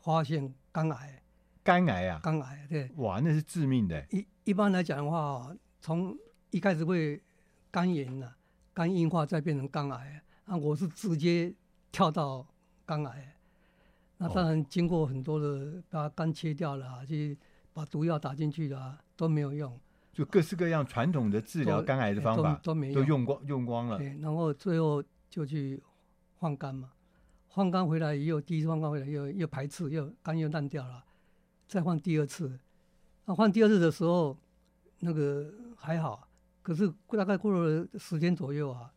[0.01, 1.21] 发现肝癌，
[1.63, 4.05] 肝癌啊，肝癌，对，哇，那是致命的。
[4.11, 6.17] 一一般来讲的话，从
[6.51, 7.21] 一开始会
[7.69, 8.35] 肝炎了，
[8.73, 11.53] 肝硬化再变成肝癌，那我是直接
[11.91, 12.45] 跳到
[12.85, 13.35] 肝癌。
[14.17, 17.37] 那当然经过很多的把肝切掉了，去
[17.73, 19.77] 把毒药打进去了，都没有用。
[20.15, 23.97] 就各式各样传统的治疗肝癌的方法都，都没都用光用光了。
[23.97, 25.83] 对，然后最后就去
[26.37, 26.89] 换肝嘛，
[27.49, 31.03] 换肝回来又第一次换肝回来又又排斥，又肝又烂掉了，
[31.67, 32.57] 再换第二次。
[33.25, 34.37] 那换第二次的时候，
[34.99, 36.29] 那个还好，
[36.61, 38.93] 可是大概过了十天左右啊，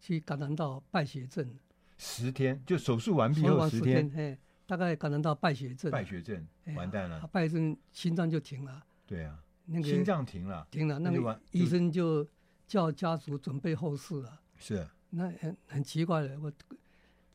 [0.00, 1.48] 去感染到败血症。
[1.96, 5.92] 十天就手术完毕后十天，哎，大概感染到败血症。
[5.92, 7.24] 败血症，完蛋了。
[7.28, 8.82] 败血症，心脏就停了。
[9.06, 9.38] 对啊。
[9.66, 12.26] 那个心脏停了，停了，那个医生就
[12.66, 14.40] 叫家属准备后事了。
[14.56, 16.50] 是，那很很奇怪的，我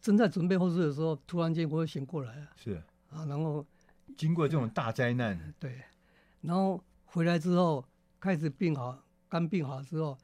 [0.02, 2.48] 正在准备后事的时候，突然间我又醒过来了。
[2.56, 3.66] 是啊，然后
[4.18, 5.82] 经过这种大灾难，对，
[6.42, 7.86] 然后回来之后
[8.20, 10.18] 开始病好，肝病好之后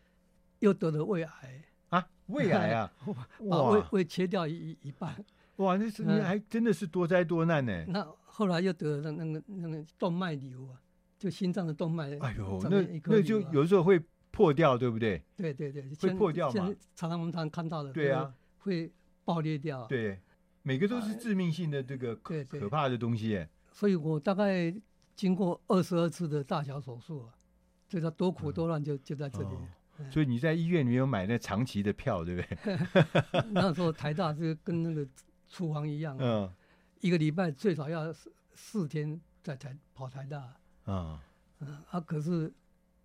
[0.60, 2.92] 又得了胃癌啊，胃癌啊，
[3.50, 5.24] 把胃胃切掉一一半。
[5.58, 7.86] 哇，那是你还真的是多灾多难呢。
[7.88, 10.80] 那后来又得了那个那个动脉瘤啊。
[11.18, 14.00] 就心脏的动脉，哎呦，那那就有时候会
[14.30, 15.22] 破掉，对不对？
[15.36, 16.74] 对对对，会破掉嘛。
[16.96, 18.92] 常常我们常看到的，对啊，会
[19.26, 19.88] 爆裂掉。
[19.88, 20.20] 对，
[20.62, 23.46] 每个都是致命性的这个可可怕的东西。
[23.72, 24.74] 所以我大概
[25.16, 27.34] 经过二十二次的大小手术啊，
[27.90, 29.50] 这叫多苦多难，就就在这里。
[30.12, 32.78] 所以你在医院里面有买那长期的票，对不对？
[33.50, 35.08] 那时候台大是跟那个
[35.48, 36.48] 厨房一样，嗯，
[37.00, 40.54] 一个礼拜最少要四四天在台跑台大。
[40.88, 41.22] 啊，
[41.60, 42.52] 嗯啊，可是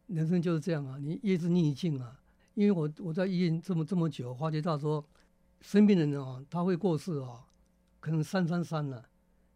[0.06, 2.20] 人生就是这样啊，你越是逆境啊，
[2.54, 5.04] 因为我我在医院这么这么久，发觉到说，
[5.60, 7.42] 生病的人哦，他会过世哦，
[7.98, 9.08] 可能三三三了，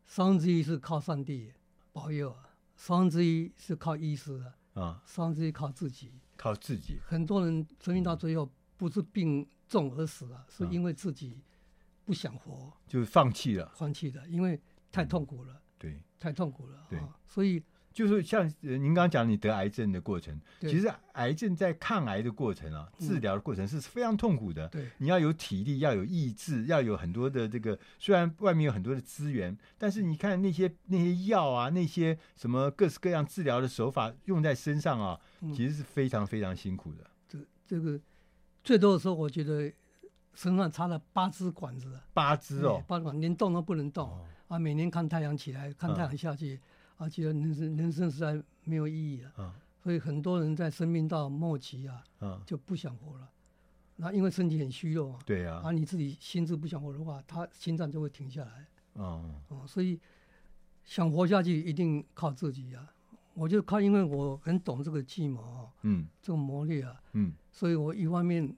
[0.05, 1.53] 三分之一是靠上帝
[1.93, 2.35] 保佑，
[2.75, 4.43] 三分之一是靠医师
[4.75, 6.99] 啊，三分之一靠自己，靠自己。
[7.07, 11.39] 很多人生病到最后不是病重而死了，是因为自己
[12.05, 14.61] 不想活，就是放弃了，放弃了，因为
[14.91, 17.63] 太痛苦了，对，太痛苦了，对，所以。
[17.97, 24.69] 就是像您刚刚讲你得癌症的过程，其实癌症在抗癌的过程啊，治疗的过程是非常痛苦的。
[24.69, 27.79] 对，你要有体力，要有意志，要有很多的这个。
[27.99, 35.19] 虽然外面有很多的资源，但是你看那些那些药啊，那些什么各式各样治疗的手法用在身上啊，
[35.55, 37.11] 其实是非常非常辛苦的。
[37.27, 37.99] 这这个
[38.63, 39.73] 最多的时候，我觉得
[40.35, 44.59] 身上插了八支管子，八支哦，八支管连动都不能动啊！
[44.59, 46.61] 每年看太阳起来，看太阳下去。
[46.99, 53.31] 而且人生人生实在没有意义了，啊，所以很多人在生命到末期啊，啊就不想活了。
[53.97, 58.67] 那因为身体很虚弱嘛，对呀，啊，你自己心智不想活的话，他心脏就会停下来。
[58.95, 59.99] 哦，哦，所以
[60.85, 62.93] 想活下去一定靠自己呀，啊。
[63.35, 68.57] 我就靠，因为我很懂这个计谋啊，嗯，这个谋略啊，嗯，所以我一方面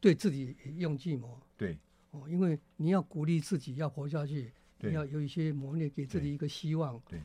[0.00, 1.78] 对自己用计谋，对，
[2.12, 4.52] 哦，因为你要鼓励自己要活下去。
[4.80, 7.00] 你要有一些磨练，给自己一个希望。
[7.08, 7.22] 对，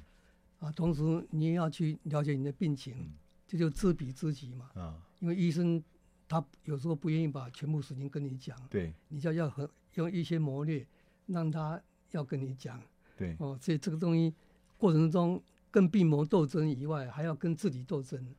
[0.60, 3.14] 啊，同时你也要去了解你的病情，嗯、
[3.48, 4.70] 这就知彼知己嘛。
[4.76, 5.84] 啊，因为医生
[6.28, 8.58] 他有时候不愿意把全部事情跟你讲。
[8.70, 10.88] 对，你就要和用一些磨练，
[11.26, 12.82] 让他要跟你讲。
[13.18, 14.34] 对，哦，所以这个东西
[14.78, 18.34] 过程中跟病魔斗争以外，还要跟自己斗争。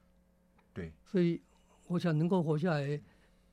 [0.72, 1.40] 对，所以
[1.86, 3.00] 我想能够活下来，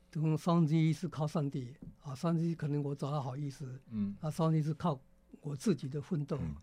[0.09, 4.97] 从上帝是靠上帝啊，上帝可能我找到好意思，嗯，啊，上帝是靠。
[5.41, 6.55] 我自己的奋斗、嗯，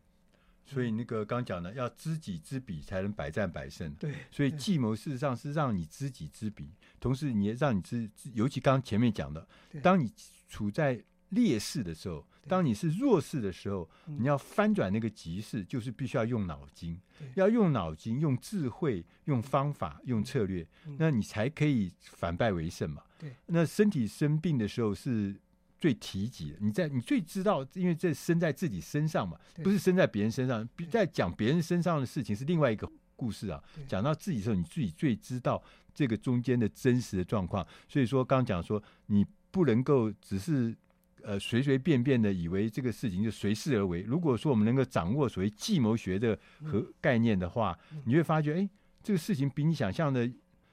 [0.64, 3.90] 所以那个刚讲的，要知己知彼，才能百战百胜。
[3.94, 9.46] 对，所以计谋事实上是让你知己知彼，同时你也让你知，尤其刚前面讲的，
[9.82, 10.12] 当你
[10.48, 17.00] 处在劣势的时候，当你是弱势的时候，你要翻转那个局势，就是必须要用脑筋，
[17.34, 20.66] 要用脑筋，用智慧，用方法，用策略，
[20.98, 23.02] 那你才可以反败为胜嘛。
[23.18, 25.34] 对，那身体生病的时候是。
[25.78, 30.66] 最提及的，你在你最知道，因为这生在自己身上嘛，不是生在别人身上。
[30.90, 33.62] 在讲别人身上的事情是另外一个故事啊。
[33.86, 35.62] 讲到自己的时候，你自己最知道
[35.94, 37.66] 这个中间的真实的状况。
[37.88, 40.74] 所以说，刚讲说你不能够只是
[41.22, 44.00] 呃随随便便的以为这个事情就随势而为。
[44.00, 48.70] 如果说我们能够掌握所谓计谋学的和概念的话，你会发觉，哎，
[49.02, 50.30] 这个事情比你想象的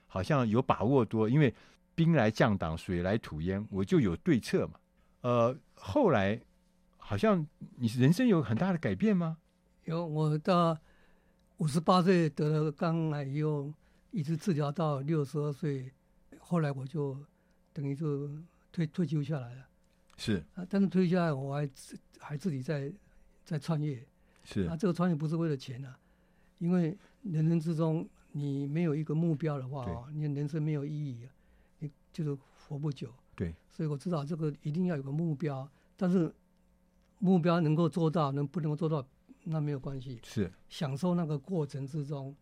[0.07, 1.27] 好像有把握多。
[1.27, 1.53] 因为
[1.93, 4.79] 兵来将挡，水来土掩，我就有对策嘛。
[5.23, 6.39] 呃，后来
[6.97, 9.37] 好像你是人生有很大的改变吗？
[9.85, 10.77] 有，我到
[11.57, 13.73] 五十八岁得了肝癌以后，
[14.11, 15.89] 一直治疗到六十二岁，
[16.39, 17.17] 后来我就
[17.71, 18.29] 等于就
[18.71, 19.65] 退退休下来了。
[20.17, 21.69] 是啊，但是退休下来我还
[22.19, 22.91] 还自己在
[23.45, 24.05] 在创业。
[24.43, 25.97] 是啊，这个创业不是为了钱啊，
[26.59, 31.31] 因为人生之中你没有一个目标的话啊，你的人生没有意义啊，
[31.79, 33.09] 你就是活不久。
[33.35, 36.33] 对，所以我知道这个一定要有个目标，但是
[37.19, 39.05] 目标能够做到，能不能够做到，
[39.45, 40.19] 那没有关系。
[40.23, 42.35] 是享受那个过程之中，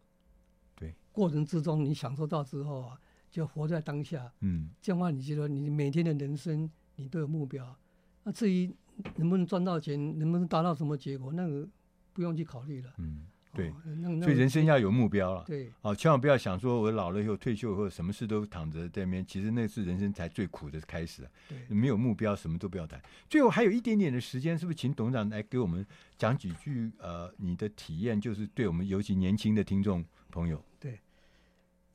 [0.76, 3.00] 对，过程之中你享受到之后啊，
[3.30, 4.32] 就活在当下。
[4.42, 7.76] 嗯，这样的话，你觉得你每天的人生你都有目标。
[8.24, 8.74] 那至于
[9.16, 11.68] 能不能赚到钱，能不能达到什么结果，那个
[12.14, 12.94] 不用去考虑了。
[12.98, 13.26] 嗯。
[13.54, 13.74] 对，
[14.22, 15.44] 所以人生要有目标了。
[15.46, 21.28] 对，哦，千万不要想说我老了以后退休以后什么事都躺着在那边，其实那是人生才最苦的开始。
[21.50, 23.02] 对，没有目标，什么都不要谈。
[23.30, 25.86] 最后还有一点点的时间，是不是请董事长来给我们
[26.18, 26.90] 讲几句？
[26.98, 30.64] 呃，你的体验就是对我们尤其年轻的听众朋友。
[30.80, 31.00] 对，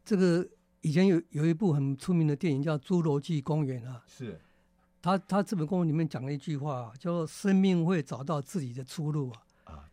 [0.04, 0.46] 这个
[0.82, 4.38] 以前有有一部很出名的电影叫《侏罗纪公园》啊，是
[5.00, 9.42] 他他这本公文里面讲了一句话，叫做“生命会找到自己的出路”啊。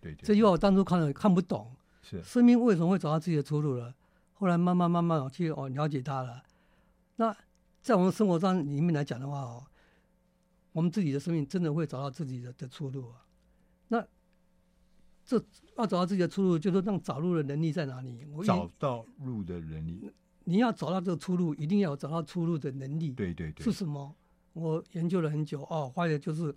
[0.04, 3.96] 对对，这句话我当初看了看不懂，是生命为什么会找到自己的出路了？
[4.34, 6.44] 后来慢慢慢慢去哦了解它了。
[7.16, 7.34] 那
[7.82, 9.66] 在我们生活上里面来讲的话哦，
[10.74, 13.26] 我们自己的生命真的会找到自己的的出路啊。
[13.88, 14.06] 那
[15.24, 15.42] 这
[15.78, 18.26] 要找到自己的出路，就是让找路的能力在哪里？
[18.34, 20.12] 我找到路的能力，
[20.43, 23.12] 你要找到这个出路，一定要找到出路的能力。
[23.14, 24.14] 对对对，是什么？
[24.51, 26.54] 我研究了很久哦，发现就是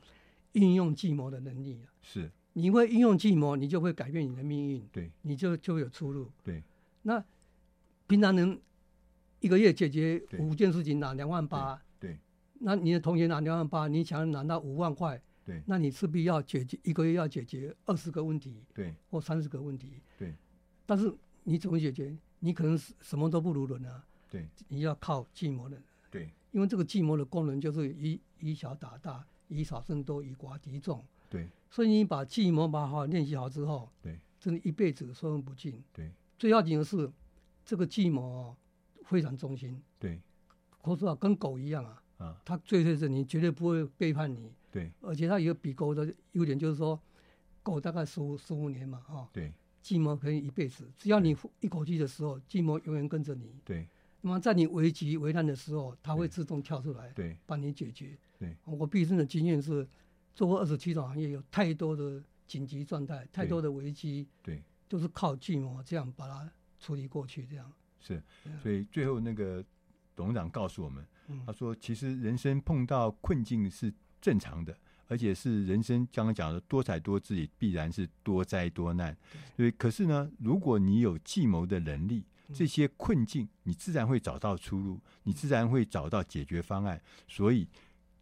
[0.52, 2.28] 运用计谋的能力是。
[2.58, 4.82] 你会运用计谋，你就会改变你的命运。
[4.90, 6.32] 对，你就就有出路。
[6.42, 6.62] 对，
[7.02, 7.22] 那
[8.06, 8.58] 平常人
[9.40, 11.78] 一个月解决五件事情拿两万八。
[12.00, 12.18] 对，
[12.60, 15.20] 那你的同学拿两万八，你想拿到五万块。
[15.44, 18.64] 对，那你势必要解决一个月要解决二十个问题。
[18.72, 20.00] 对，或三十个问题。
[20.18, 20.34] 对，
[20.86, 22.16] 但是你怎么解决？
[22.38, 24.02] 你可能什么都不如人啊。
[24.30, 25.76] 对，你要靠计谋的。
[26.10, 31.04] 对，因为这个计谋的功能就是以以小打大，以少胜多，以寡敌众。
[31.28, 35.82] 对，所以你把计谋把好练习好之后，对，真的一辈子说用不尽。
[35.92, 37.10] 对，最要紧的是
[37.64, 38.56] 这个计谋哦，
[39.04, 39.80] 非常忠心。
[39.98, 40.20] 对，
[40.84, 42.02] 说实话，跟狗一样啊。
[42.18, 44.50] 啊，它追随着你，绝对不会背叛你。
[44.72, 46.98] 对，而且它有个比狗的优点，就是说，
[47.62, 49.28] 狗大概十五十五年嘛，哈。
[49.34, 49.52] 对，
[49.82, 53.54] 计谋可以一辈子，只要你一口气的时候，计谋永远跟着你。
[53.64, 53.86] 对。
[54.22, 58.16] 那么在你危急危难的时候，它会自动跳出来，对，帮你解决。
[58.38, 59.86] 对，我毕生的经验是，
[60.36, 67.72] 做过二十七种行业，有太多的紧急状态，太多的危机，对，就是靠计谋这样把它处理过去，这样。
[67.98, 68.22] 是，
[68.62, 69.64] 所以最后那个
[70.14, 74.76] 董事长告诉我们，嗯，他说，其实人生碰到困境是正常的，
[75.08, 79.16] 而且是人生刚刚讲的多彩多姿，也必然是多灾多难。
[79.56, 82.26] 所以，可是呢，如果你有计谋的能力。
[82.54, 87.02] 这些困境，你自然会找到出路，你自然会找到解决方案。
[87.26, 87.66] 所以，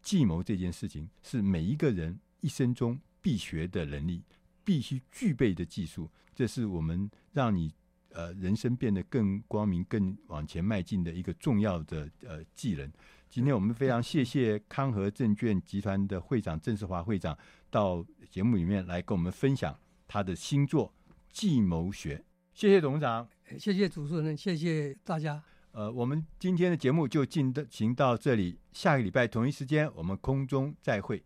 [0.05, 4.23] 计谋这件事情是每一个人一生中必学的能力，
[4.63, 6.09] 必须具备的技术。
[6.35, 7.73] 这是我们让你
[8.09, 12.89] 呃人生变得更光明、更往前迈进的一个重要的呃技能。
[13.27, 17.35] 今天我们非常谢谢康和证券集团的会长郑世华会长
[17.71, 19.77] 到节目里面来跟我们分享
[20.07, 20.93] 他的新作
[21.31, 22.17] 《计谋学》。
[22.53, 23.27] 谢谢董事长。
[23.57, 25.43] 谢谢主持人，谢谢大家。
[25.75, 31.21] 呃，我们今天的节目就进的行到这里，下个礼拜同一时间我们空中再会。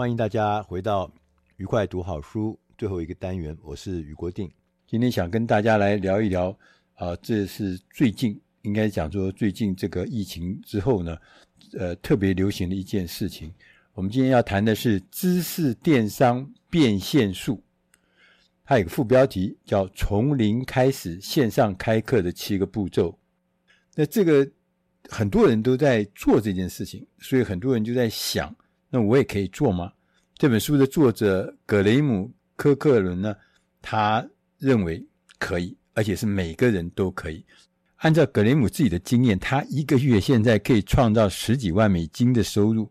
[0.00, 1.12] 欢迎大家回到
[1.58, 4.50] 愉快读好书最后一个单元，我是余国定。
[4.86, 6.58] 今天想跟大家来聊一聊，
[6.94, 11.18] 啊、这是最近应该讲说最近这个疫情之后呢，
[11.78, 13.52] 呃，特别流行的一件事情。
[13.92, 17.62] 我们今天要谈的是知识电商变现术，
[18.64, 23.14] 它有个副标题叫“从零开始线上开课的七个步骤”。
[23.94, 24.50] 那这个
[25.10, 28.56] 很多人都在做这件事情，所以很多人就在想。
[28.90, 29.92] 那我也可以做吗？
[30.34, 32.26] 这本书的作者格雷姆·
[32.56, 33.36] 科克伦呢，
[33.80, 34.26] 他
[34.58, 35.06] 认为
[35.38, 37.44] 可以，而且是每个人都可以。
[37.96, 42.90] 按照格雷姆自己的经验，他一个月现在可以创造十几万美金的收入，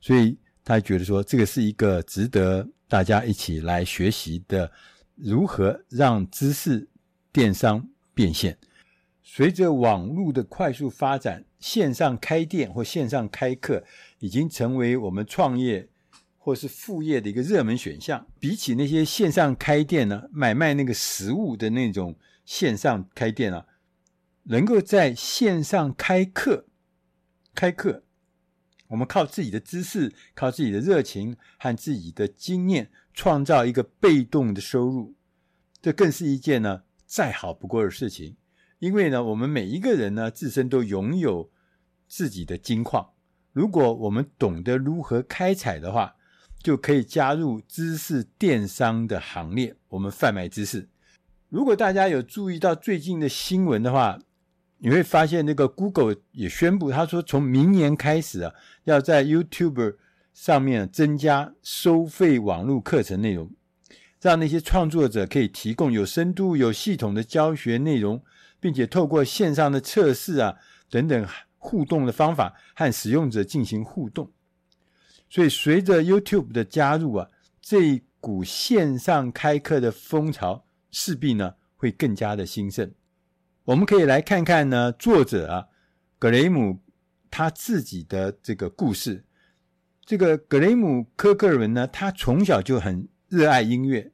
[0.00, 4.70] 所以他觉得说这个是一个值得大家一起来学习的，
[5.14, 6.86] 如何让知识
[7.32, 8.58] 电商变现。
[9.32, 13.84] 随着网络的快速发展，线上开店或线上开课
[14.18, 15.88] 已经成为我们创业
[16.36, 18.26] 或是副业的一个热门选项。
[18.40, 23.64] 比起那些线上开店呢，买卖那个实物的那种线上开店啊，
[24.42, 26.66] 能够在线上开课，
[27.54, 28.02] 开课，
[28.88, 35.14] 我们靠自己的知识、靠自己的热情和自己的经验，创造一个被动的收入，
[35.80, 38.34] 这更是一件呢再好不过的事情。
[38.80, 41.50] 因为呢，我们每一个人呢，自身都拥有
[42.08, 43.10] 自己的金矿。
[43.52, 46.16] 如果我们懂得如何开采的话，
[46.62, 49.76] 就可以加入知识电商的行列。
[49.88, 50.88] 我们贩卖知识。
[51.48, 54.18] 如果大家有注意到最近的新闻的话，
[54.78, 58.54] 你会发现那个 Google 也宣布，他说从明年开始啊，
[58.84, 59.96] 要在 YouTube
[60.32, 63.50] 上面增加收费网络课程内容，
[64.22, 68.22] 让那些创作者可以提供有深度、有系统的教学内容，
[68.60, 70.56] 并且透过线上的测试啊
[70.88, 71.26] 等等
[71.58, 74.30] 互动的方法和使用者进行互动。
[75.28, 77.28] 所以，随着 YouTube 的加入啊，
[77.60, 82.92] 这一股线上开课的风潮势必呢会更加的兴盛。
[83.64, 85.68] 我们可以来看看呢，作者啊，
[86.18, 86.80] 格雷姆
[87.30, 89.24] 他自己的这个故事。
[90.04, 94.10] 这个格雷姆科克伦呢，他从小就很热爱音乐。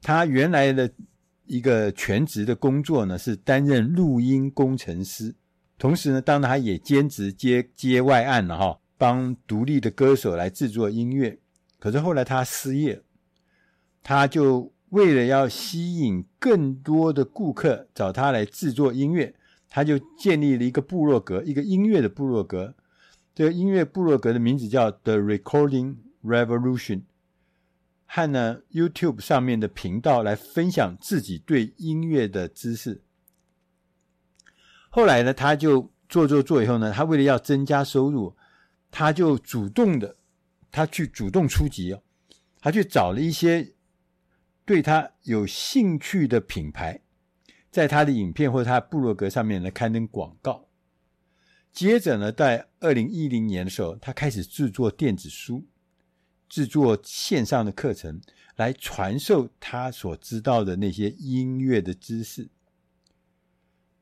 [0.00, 0.90] 他原来的
[1.46, 5.34] 一个全职的工作呢，是担任录音工程师，
[5.78, 8.78] 同时呢，当然他也兼职接接外案了哈。
[8.96, 11.38] 帮独立的歌手来制作音乐，
[11.80, 13.02] 可是后来他失业，
[14.04, 19.34] 他就为了要吸引更多的顾客找他来制作音乐，
[19.68, 22.74] 他就建立了一个部落格，一个音乐的部落格。
[23.34, 27.02] 这个音乐部落格的名字叫 The Recording Revolution，
[28.14, 33.02] 和呢 YouTube 上面的频道来分享自己对音乐的知识。
[34.88, 38.36] 后来呢，他就做做做以后呢，他为了要增加收入。
[38.92, 40.16] 他就主动的，
[40.70, 42.00] 他去主动出击哦，
[42.60, 43.74] 他去找了一些
[44.64, 47.00] 对他有兴趣的品牌，
[47.72, 50.68] 在他的影片或者他的部落格上面来刊登广告。
[51.72, 55.66] 接着呢，在二零一零年的时候，他开始制作电子书，
[56.54, 58.20] 制作线上的课程，
[58.54, 62.48] 来传授他所知道的那些音乐的知识。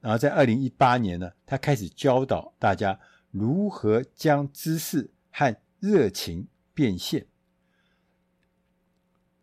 [0.02, 3.00] 然后在二零一八年呢，他开始教导大家。
[3.30, 7.24] 如何将知识和热情变现？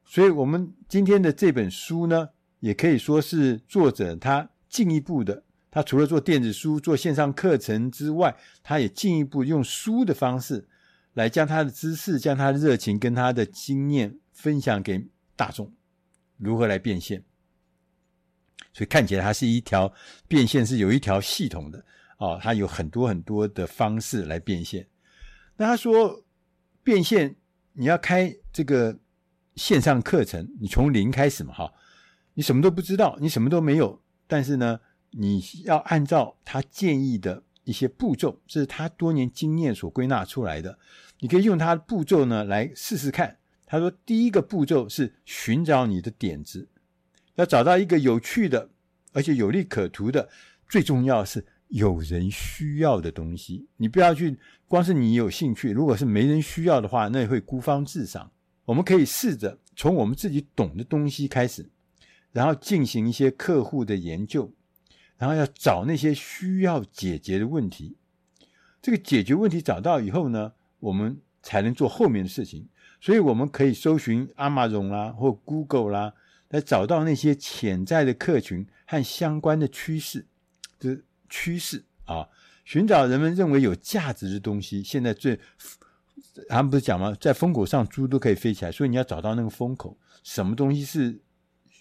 [0.05, 2.29] 所以，我们今天的这本书呢，
[2.59, 5.43] 也可以说是作者他进一步的。
[5.71, 10.67] 他除了做电子书、做线上课程之外，他也进一步用书的方式
[11.13, 15.71] 来将他的知识、将他的热情跟他的经验分享给大众。
[16.37, 17.23] 如何来变现？
[18.71, 19.91] 所以看起来，它是一条
[20.27, 21.83] 变现是有一条系统的。
[22.17, 24.85] 哦，他有很多很多的方式来变现。
[25.55, 26.23] 那他说，
[26.83, 27.35] 变现
[27.73, 28.97] 你要开这个
[29.55, 31.73] 线上课程，你从零开始嘛，哈，
[32.33, 34.79] 你什么都不知道，你什么都没有，但是呢，
[35.11, 40.77] 你要按照他建议的一些步骤，这是他多年经验所归纳出来的。
[41.19, 43.37] 你可以用他的步骤呢来试试看。
[43.65, 46.67] 他说，第一个步骤是寻找你的点子，
[47.35, 48.69] 要找到一个有趣的
[49.13, 50.27] 而且有利可图的，
[50.67, 51.45] 最重要是。
[51.69, 54.35] 有人需要的东西，你不要去
[54.67, 55.71] 光是你有兴趣。
[55.71, 58.31] 如果是没人需要的话，那也会孤芳自赏。
[58.65, 61.69] 我们可以试着从我们自己懂的东西开始，
[62.31, 64.51] 然后进行一些客户的研究，
[65.19, 67.97] 然后要找那些需要解决的问题。
[68.81, 72.67] 这个解决问题找到以后呢，我们才能做后面的事情。
[73.01, 76.13] 所以我们可以搜寻 Amazon 啦，或 Google 啦，
[76.49, 80.25] 来找到那些潜在的客群和相关的趋势。
[80.79, 82.27] 就是趋势啊，
[82.63, 84.81] 寻找人们认为有价值的东西。
[84.81, 85.37] 现在最，
[86.47, 87.13] 他们不是讲吗？
[87.19, 88.71] 在风口上，猪都可以飞起来。
[88.71, 91.21] 所以你要找到那个风口，什么东西是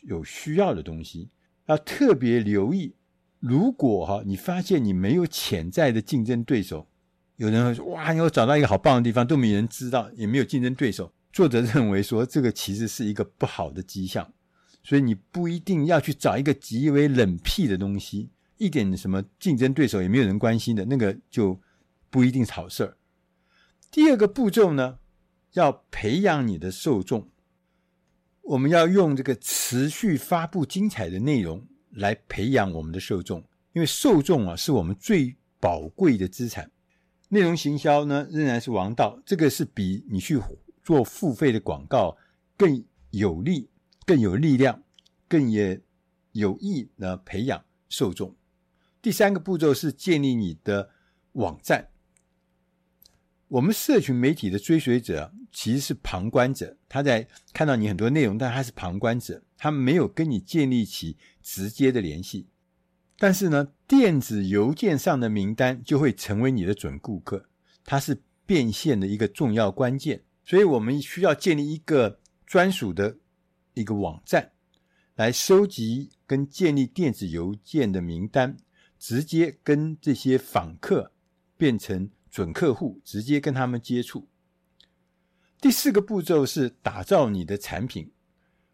[0.02, 1.30] 有需要的东西，
[1.66, 2.96] 要特别留意。
[3.40, 6.88] 如果哈，你发现你没有潜在的竞争对手，
[7.36, 14.32] 有人会说：“哇，你要找到一个好棒的地方，都没人知道，也没有竞争对手。”作者认为说，这个其实是一个不好的迹象。
[14.82, 18.30] 所以你不一定要去找一个极为冷僻的东西。
[18.56, 21.60] 一点什么竞争对手也没有人关心的那个就
[22.10, 22.96] 不一定是好事儿。
[23.90, 24.98] 第二个步骤呢，
[25.52, 27.28] 要培养你的受众。
[28.42, 31.66] 我们要用这个持续发布精彩的内容
[31.98, 33.38] 来培养我们的受众，
[33.72, 36.70] 因为受众啊是我们最宝贵的资产。
[37.28, 40.40] 内容行销呢仍然是王道，这个是比你去
[40.82, 42.16] 做付费的广告
[42.56, 43.68] 更有利、
[44.06, 44.82] 更有力量、
[45.28, 45.80] 更也
[46.32, 48.34] 有益呢培养受众。
[49.02, 50.90] 第三个步骤是建立你的
[51.32, 51.88] 网站。
[53.48, 62.48] 我们社群媒体的追随者其实是旁观者，他在看到你很多内容，但他是旁观者，他没有跟你建立起直接的联系。
[63.16, 67.48] 但是呢，电子邮件上的名单就会成为你的准顾客，
[67.84, 70.22] 它是变现的一个重要关键。
[70.44, 73.16] 所以我们需要建立一个专属的
[73.74, 74.52] 一个网站，
[75.16, 78.56] 来收集跟建立电子邮件的名单。
[79.00, 81.12] 直接跟这些访客
[81.56, 84.28] 变成准客户，直接跟他们接触。
[85.60, 88.12] 第四个步骤是打造你的产品，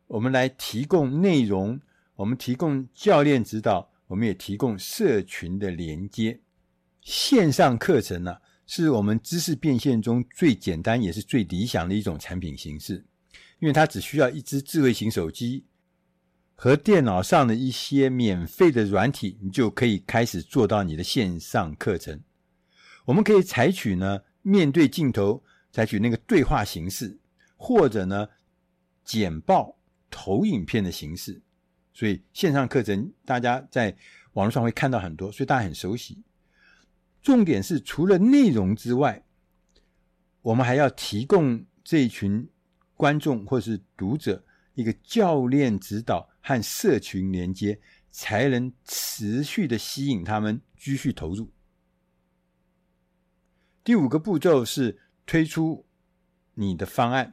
[0.06, 1.80] 我们来提供内容，
[2.14, 6.40] 我们提供教练指导，我们也提供社群的连接。
[7.00, 8.36] 线上课程呢、
[8.66, 13.02] 是我们知识变现中最简单也是最理想的一种产品形式，
[13.60, 15.64] 因为它只需要一支智慧型手机
[16.54, 22.20] 和电脑上的一些免费的软体，你就可以开始做到你的线上课程。
[23.04, 25.42] 我们可以采取呢，面对镜头。
[25.74, 27.18] 采取那个对话形式，
[27.56, 28.28] 或者呢
[29.04, 29.76] 简报
[30.08, 31.42] 投影片的形式，
[31.92, 33.92] 所以线上课程大家在
[34.34, 36.22] 网络上会看到很多，所以大家很熟悉。
[37.20, 39.24] 重点是除了内容之外，
[40.42, 42.48] 我们还要提供这群
[42.94, 44.44] 观众或是读者
[44.74, 47.80] 一个教练指导和社群连接，
[48.12, 51.50] 才能持续的吸引他们继续投入。
[53.84, 54.98] 第五个步骤是。
[55.26, 55.86] 推出
[56.52, 57.32] 你的方案。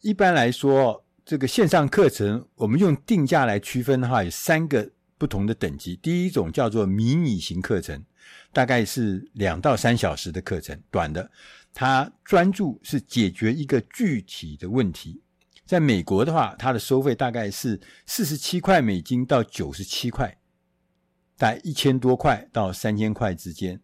[0.00, 5.94] 一般来说，这个线上课程，我们用定价来区分的话，有三个不同的等级。
[5.94, 8.04] 第一种叫做迷你型课程，
[8.52, 11.30] 大概是两到三小时的课程，短的。
[11.72, 15.22] 它专注是解决一个具体的问题。
[15.64, 20.36] 在美国的话，它的收费大概是四十七块美金到九十七块，
[21.36, 23.80] 大概一千多块到三千块之间。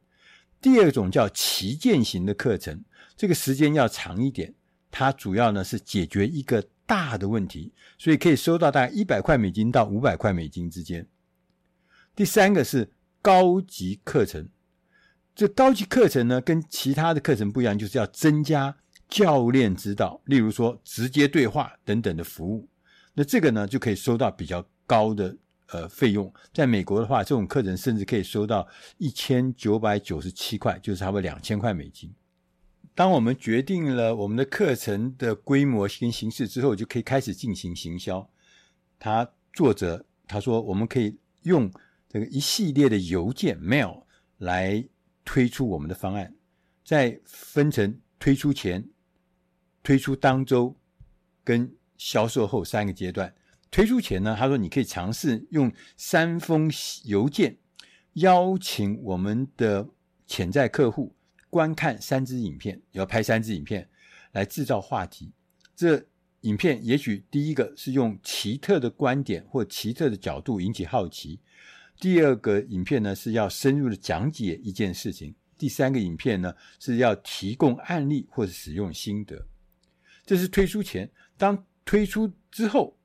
[0.63, 2.83] 第二种叫旗舰型的课程。
[3.15, 4.55] 这个时间要长一点，
[4.91, 11.07] 它主要呢是解决一个大的问题，所以可以收到大概一百块美金到五百块美金之间。
[12.17, 12.91] 第三个是
[13.21, 14.49] 高级课程，
[15.35, 18.77] 这高级课程呢跟其他的课程不一样，就是要增加
[19.09, 22.69] 教练指导，例如说直接对话等等的服务。
[23.15, 25.37] 那这个呢就可以收到比较高的
[25.73, 26.33] 呃费用。
[26.53, 28.67] 在美国的话，这种课程甚至可以收到
[28.99, 32.13] 一千九百九十七块，就是差不多两千块美金。
[32.95, 38.29] 当我们决定了我们的课程的规模跟形式之后，就可以开始进行行销。
[38.99, 41.71] 他作者他说，我们可以用
[42.09, 44.05] 这个一系列的邮件 mail
[44.39, 44.85] 来
[45.25, 46.35] 推出我们的方案，
[46.85, 48.87] 再分成推出前、
[49.83, 50.77] 推出当周
[51.43, 53.35] 跟销售后三个阶段。
[53.73, 56.71] 推出前呢，他说你可以尝试用三封
[57.05, 57.57] 邮件
[58.13, 59.89] 邀请我们的
[60.27, 61.13] 潜在客户。
[61.49, 63.87] 观看三支影片，要拍三支影片
[64.33, 65.33] 来制造话题。
[65.77, 66.03] 这
[66.43, 71.39] 影片也许第一个是用奇特的观点或奇特的角度引起好奇，
[72.01, 79.47] 第二个影片呢是要深入的讲解一件事情，第三个影片呢是要提供案例或者使用心得。
[80.25, 82.97] 这是推出前，当推出之后，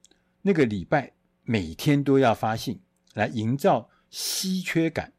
[0.47, 1.11] 那个礼拜
[1.43, 2.79] 每天都要发信
[3.13, 5.13] 来营造稀缺感，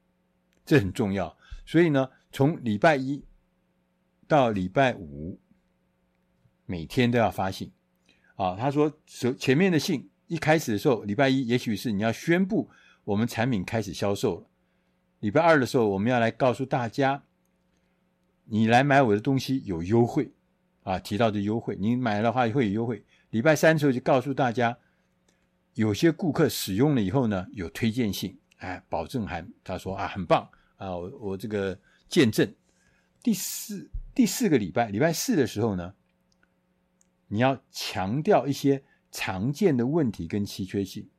[0.65, 1.37] 这很重要。
[1.65, 2.09] 所以呢。
[2.31, 3.25] 从礼拜一
[4.27, 5.41] 到礼拜五，
[6.67, 7.73] 每天都要发信
[8.37, 8.55] 啊。
[8.55, 8.93] 他说，
[9.39, 12.69] 前面的信一开始的时候，礼拜一也许是你要宣布
[13.05, 14.47] 我们产品开始销售了。
[15.21, 17.23] 礼拜二的时候，我们要来告诉大家，
[18.45, 20.31] 你来买我的东西有优惠
[20.83, 23.03] 啊，提到的优惠，你买的话会有优惠。
[23.31, 24.77] 礼拜三的时候就告诉大家，
[25.79, 29.51] 有些顾客使用了以后呢，有推荐信，哎，保证函。
[29.63, 31.79] 他说啊，很棒啊，我我这个。
[32.09, 32.55] 见证
[33.23, 35.93] 第四第四个礼拜，礼拜四的时候呢，
[37.27, 41.11] 你要强调一些常见的问题跟稀缺性。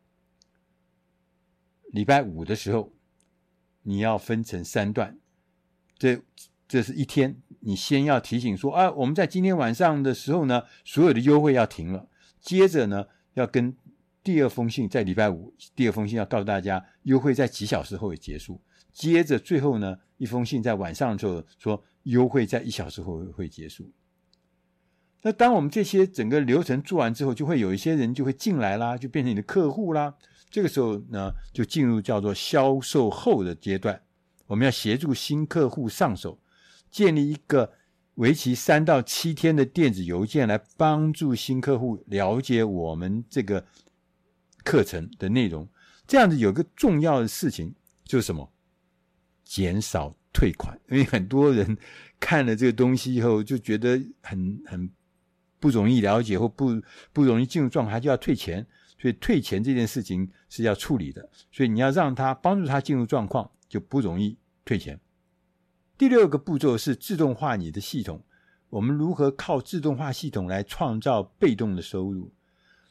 [1.91, 2.91] 礼拜五的时候，
[3.83, 5.19] 你要分成三段，
[5.95, 6.19] 这
[6.67, 12.09] 这是一天，你先要提醒说啊，我们在今天晚上的时候呢，所有的优惠要停了。
[12.41, 13.05] 接着呢，
[13.35, 13.77] 要跟
[14.23, 18.61] 第二封信，在礼拜五第二封信要告诉大家，优惠在几小时后会结束。
[18.91, 23.91] 接着最后呢，一封信在晚上的时候说优惠在一小时后会结束。
[25.21, 30.13] 那当我们这些整个流程做完之后，就会有一些人就会进来啦，就变成你的客户啦。
[30.49, 34.01] 这个时候呢，就进入叫做销售后的阶段。
[34.47, 36.39] 我们要协助新客户上手，
[36.89, 37.71] 建立一个
[38.15, 43.63] 为期三到七天的电子邮件，来帮助新客户了解我们这个
[44.69, 45.67] 课程的内容。
[46.05, 48.51] 这样子有个重要的事情就是什么？
[49.43, 51.75] 减少退款，因为很多人
[52.19, 54.87] 看了这个东西以后就觉得很很
[55.59, 56.79] 不容易了解或不
[57.11, 58.63] 不容易进入状态，他就要退钱。
[58.99, 64.99] 所以退钱这件事情是要处理的，所以你要让他帮助他进入状况，就不容易退钱。
[65.97, 68.21] 第六个步骤是自动化你的系统，
[68.69, 72.31] 我们如何靠自动化系统来创造被动的收入？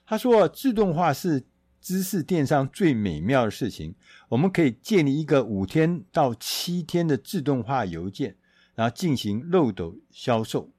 [0.07, 1.45] 他说，自动化是。
[1.81, 3.95] 知识电商最美妙的事情，
[4.29, 8.37] 我们可以建立一个五天到七天的自动化邮件，
[8.75, 10.71] 然后进行漏斗销售，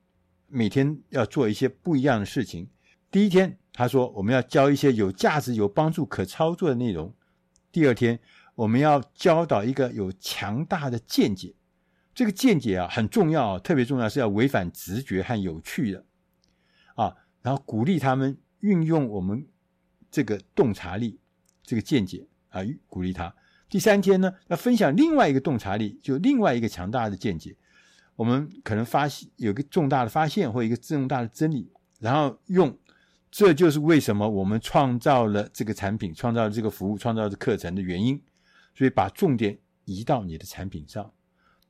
[0.47, 2.69] 每天要做一些不一样的事情。
[3.09, 7.11] 第一天，他说我们要教一些有价值、有帮助、可操作的内容；
[7.71, 8.19] 第二天，
[8.55, 11.55] 我们要教导一个有强大的见解。
[12.13, 16.05] 这个见解啊很重要啊，特别重要是要违反直觉和有趣的
[16.95, 17.15] 啊。
[17.41, 19.47] 然后鼓励他们运用我们
[20.11, 21.19] 这个洞察力，
[21.63, 23.33] 这个见解啊，鼓励他。
[23.69, 27.55] 第三天呢，要分享另外一个洞察力，就另外一个强大的见解。
[28.15, 32.77] 我们可能发现有个重大的发现或一个重大的真理，然后用，
[33.31, 38.21] 这就是为什么我们创造了这个产品、创造了这个服务、创造了课程的原因。
[38.75, 41.11] 所以把重点移到你的产品上。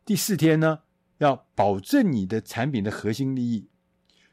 [0.06, 0.80] 第四天呢，
[1.18, 3.68] 要保证你的产品的核心利益。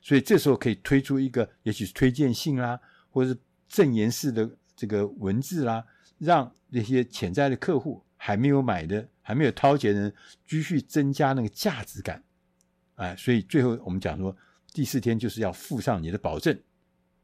[0.02, 2.78] 所以这时候可以推出一个，也许是推荐信啦，
[3.08, 3.38] 或者是
[3.68, 5.84] 证言式的这个文字啦，
[6.18, 9.08] 让那些潜在的客户还没有买的。
[9.26, 10.14] 还没有掏钱的人，
[10.46, 12.22] 继续增加那个价值感，
[12.94, 14.36] 哎，所以最后我们讲说，
[14.72, 16.56] 第四天就是要附上你的保证，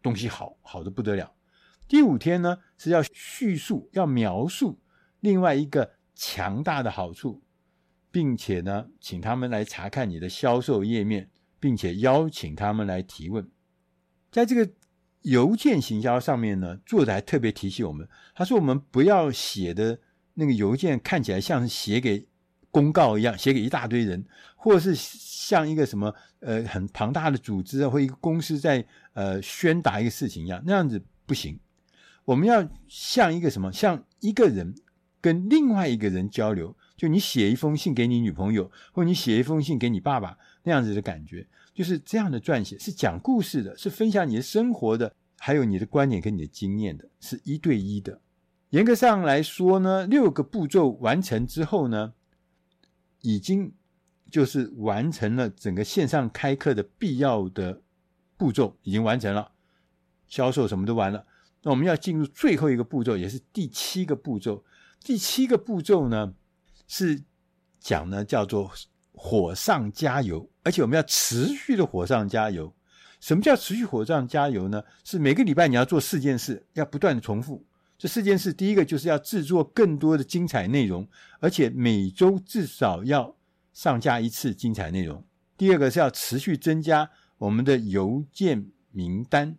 [0.02, 1.32] 东西好，好的不得了。
[1.86, 4.80] 第五天呢，是要叙述，要描述
[5.20, 7.40] 另外一个强大的好处，
[8.10, 11.30] 并且呢，请他们来查看你的销售页面，
[11.60, 13.48] 并且邀请他们来提问。
[14.32, 14.68] 在这个
[15.22, 19.98] 邮件行销上面呢，作者还特别提醒我们，他说我们不要写的。
[20.34, 22.26] 那个邮件看起来像是写给
[22.70, 24.24] 公告一样，写给一大堆人，
[24.56, 26.10] 或者是像一个什么
[26.40, 31.60] 呃很庞大的组织啊，或一个公司在呃宣达一个事情一样，那样子不行。
[32.24, 34.74] 我们要像一个什么，像一个人
[35.20, 48.20] 跟另外一个人交流，就你写一封信给你女朋友，或你写一封信给你爸爸，那样子的感觉，就是这样的撰写，是讲故事的，是分享你的生活的，还有你的观点跟你的经验的，是一对一的。
[48.70, 52.14] 严格上来说呢，六个步骤完成之后呢，
[53.20, 53.72] 已经
[54.30, 57.82] 就是完成了整个线上开课的必要的
[58.36, 59.50] 步骤，已经完成了，
[60.26, 61.26] 销售什么都完了。
[61.62, 64.64] 那我们要进入最后一个步骤，也是第七个步骤。
[65.04, 66.32] 第七个步骤呢，
[66.94, 67.18] 是
[67.80, 68.70] 讲呢叫做
[69.12, 72.70] 火上加油，而且我们要持续的火上加油。
[73.18, 74.82] 什么叫持续火上加油呢？
[75.02, 77.64] 是每个礼拜你要做四件事，要不断的重复。
[77.96, 81.08] 这四件事，第一个就是要制作更多的精彩内容，
[81.40, 83.34] 而且每周至少要
[83.72, 85.24] 上架一次精彩内容。
[85.56, 89.56] 第二个是要持续增加我们的邮件名单，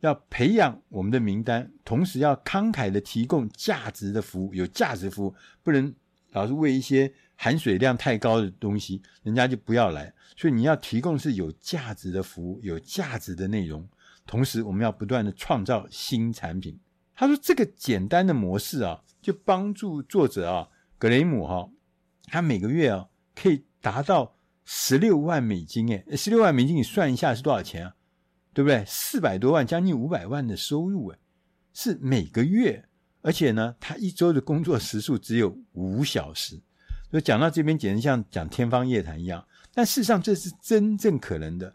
[0.00, 5.92] 要培养我们的名单，同时要慷慨的提供价值的服务，有价值服务，不能
[6.36, 10.12] 老是为一些含水量太高的东西，人家就不要来。
[10.36, 13.88] 所以你要提供是有价值的服务，有价值的内容，
[14.26, 16.78] 同时我们要不断的创造新产品。
[17.14, 20.68] 他说：“这个简单的模式啊，就帮助作者啊，
[20.98, 21.70] 格雷姆哈、
[22.24, 27.94] 他每个月啊可以达到十六万美金，诶，十六万美金你算一下是多少钱啊？
[28.52, 28.84] 对不对？
[28.86, 31.18] 四百多万，将近五百万的收入，诶，
[31.72, 32.85] 是每个月，
[33.26, 36.62] 而且呢，他一周的工作时数只有五小时。
[37.10, 39.44] 所以讲到这边，简直像讲天方夜谭一样。
[39.74, 41.74] 但事实上，这是真正可能的。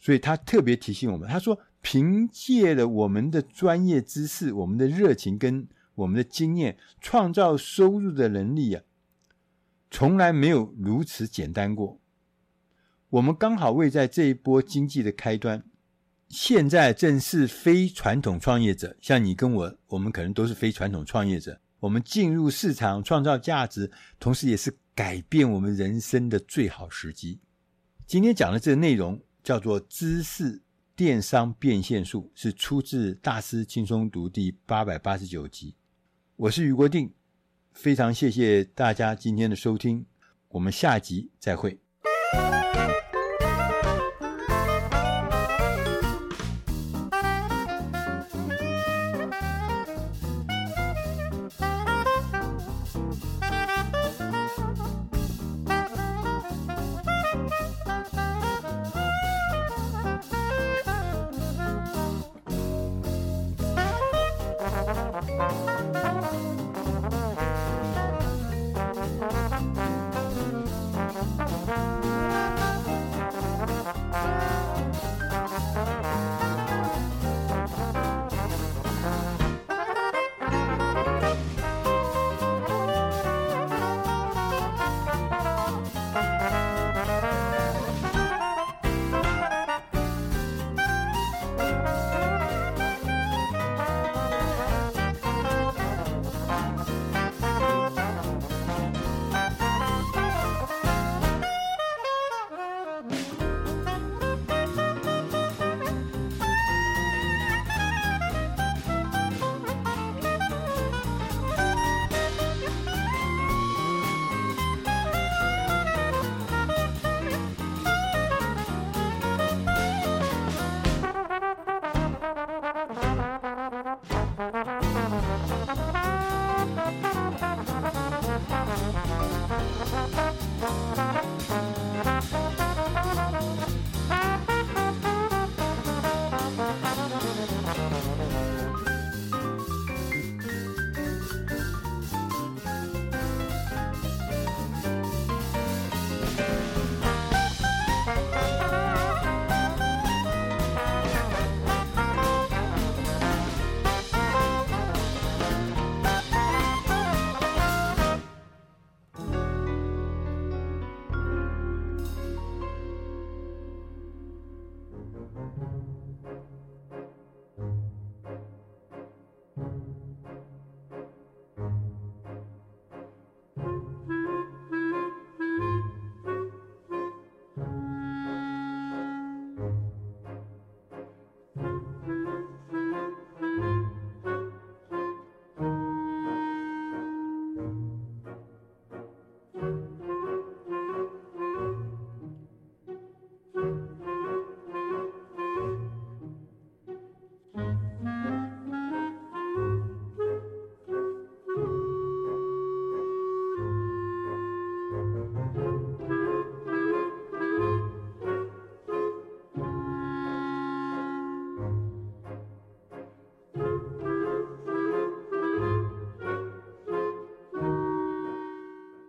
[0.00, 5.66] 所以他特别提醒我们，他说。”凭借了我们的专业知识、我们的热情跟
[5.96, 8.84] 我们的经验，创造收入的能力啊，
[9.90, 11.98] 从来没有如此简单过。
[13.10, 15.64] 我们刚好位在这一波经济的开端，
[16.32, 21.60] 现在正是非传统创业者，像你跟我，我们可能都是非传统创业者。
[21.78, 27.38] 我们进入市场创造价值，同时也是改变我们人生的最好时机。
[28.06, 30.62] 今天讲的这个内容叫做知识。
[30.94, 35.74] 电商变现术是出自《大师轻松读》第八百八十九集。
[36.36, 37.12] 我是余国定，
[37.72, 40.04] 非常谢谢大家今天的收听，
[40.48, 41.80] 我们下集再会。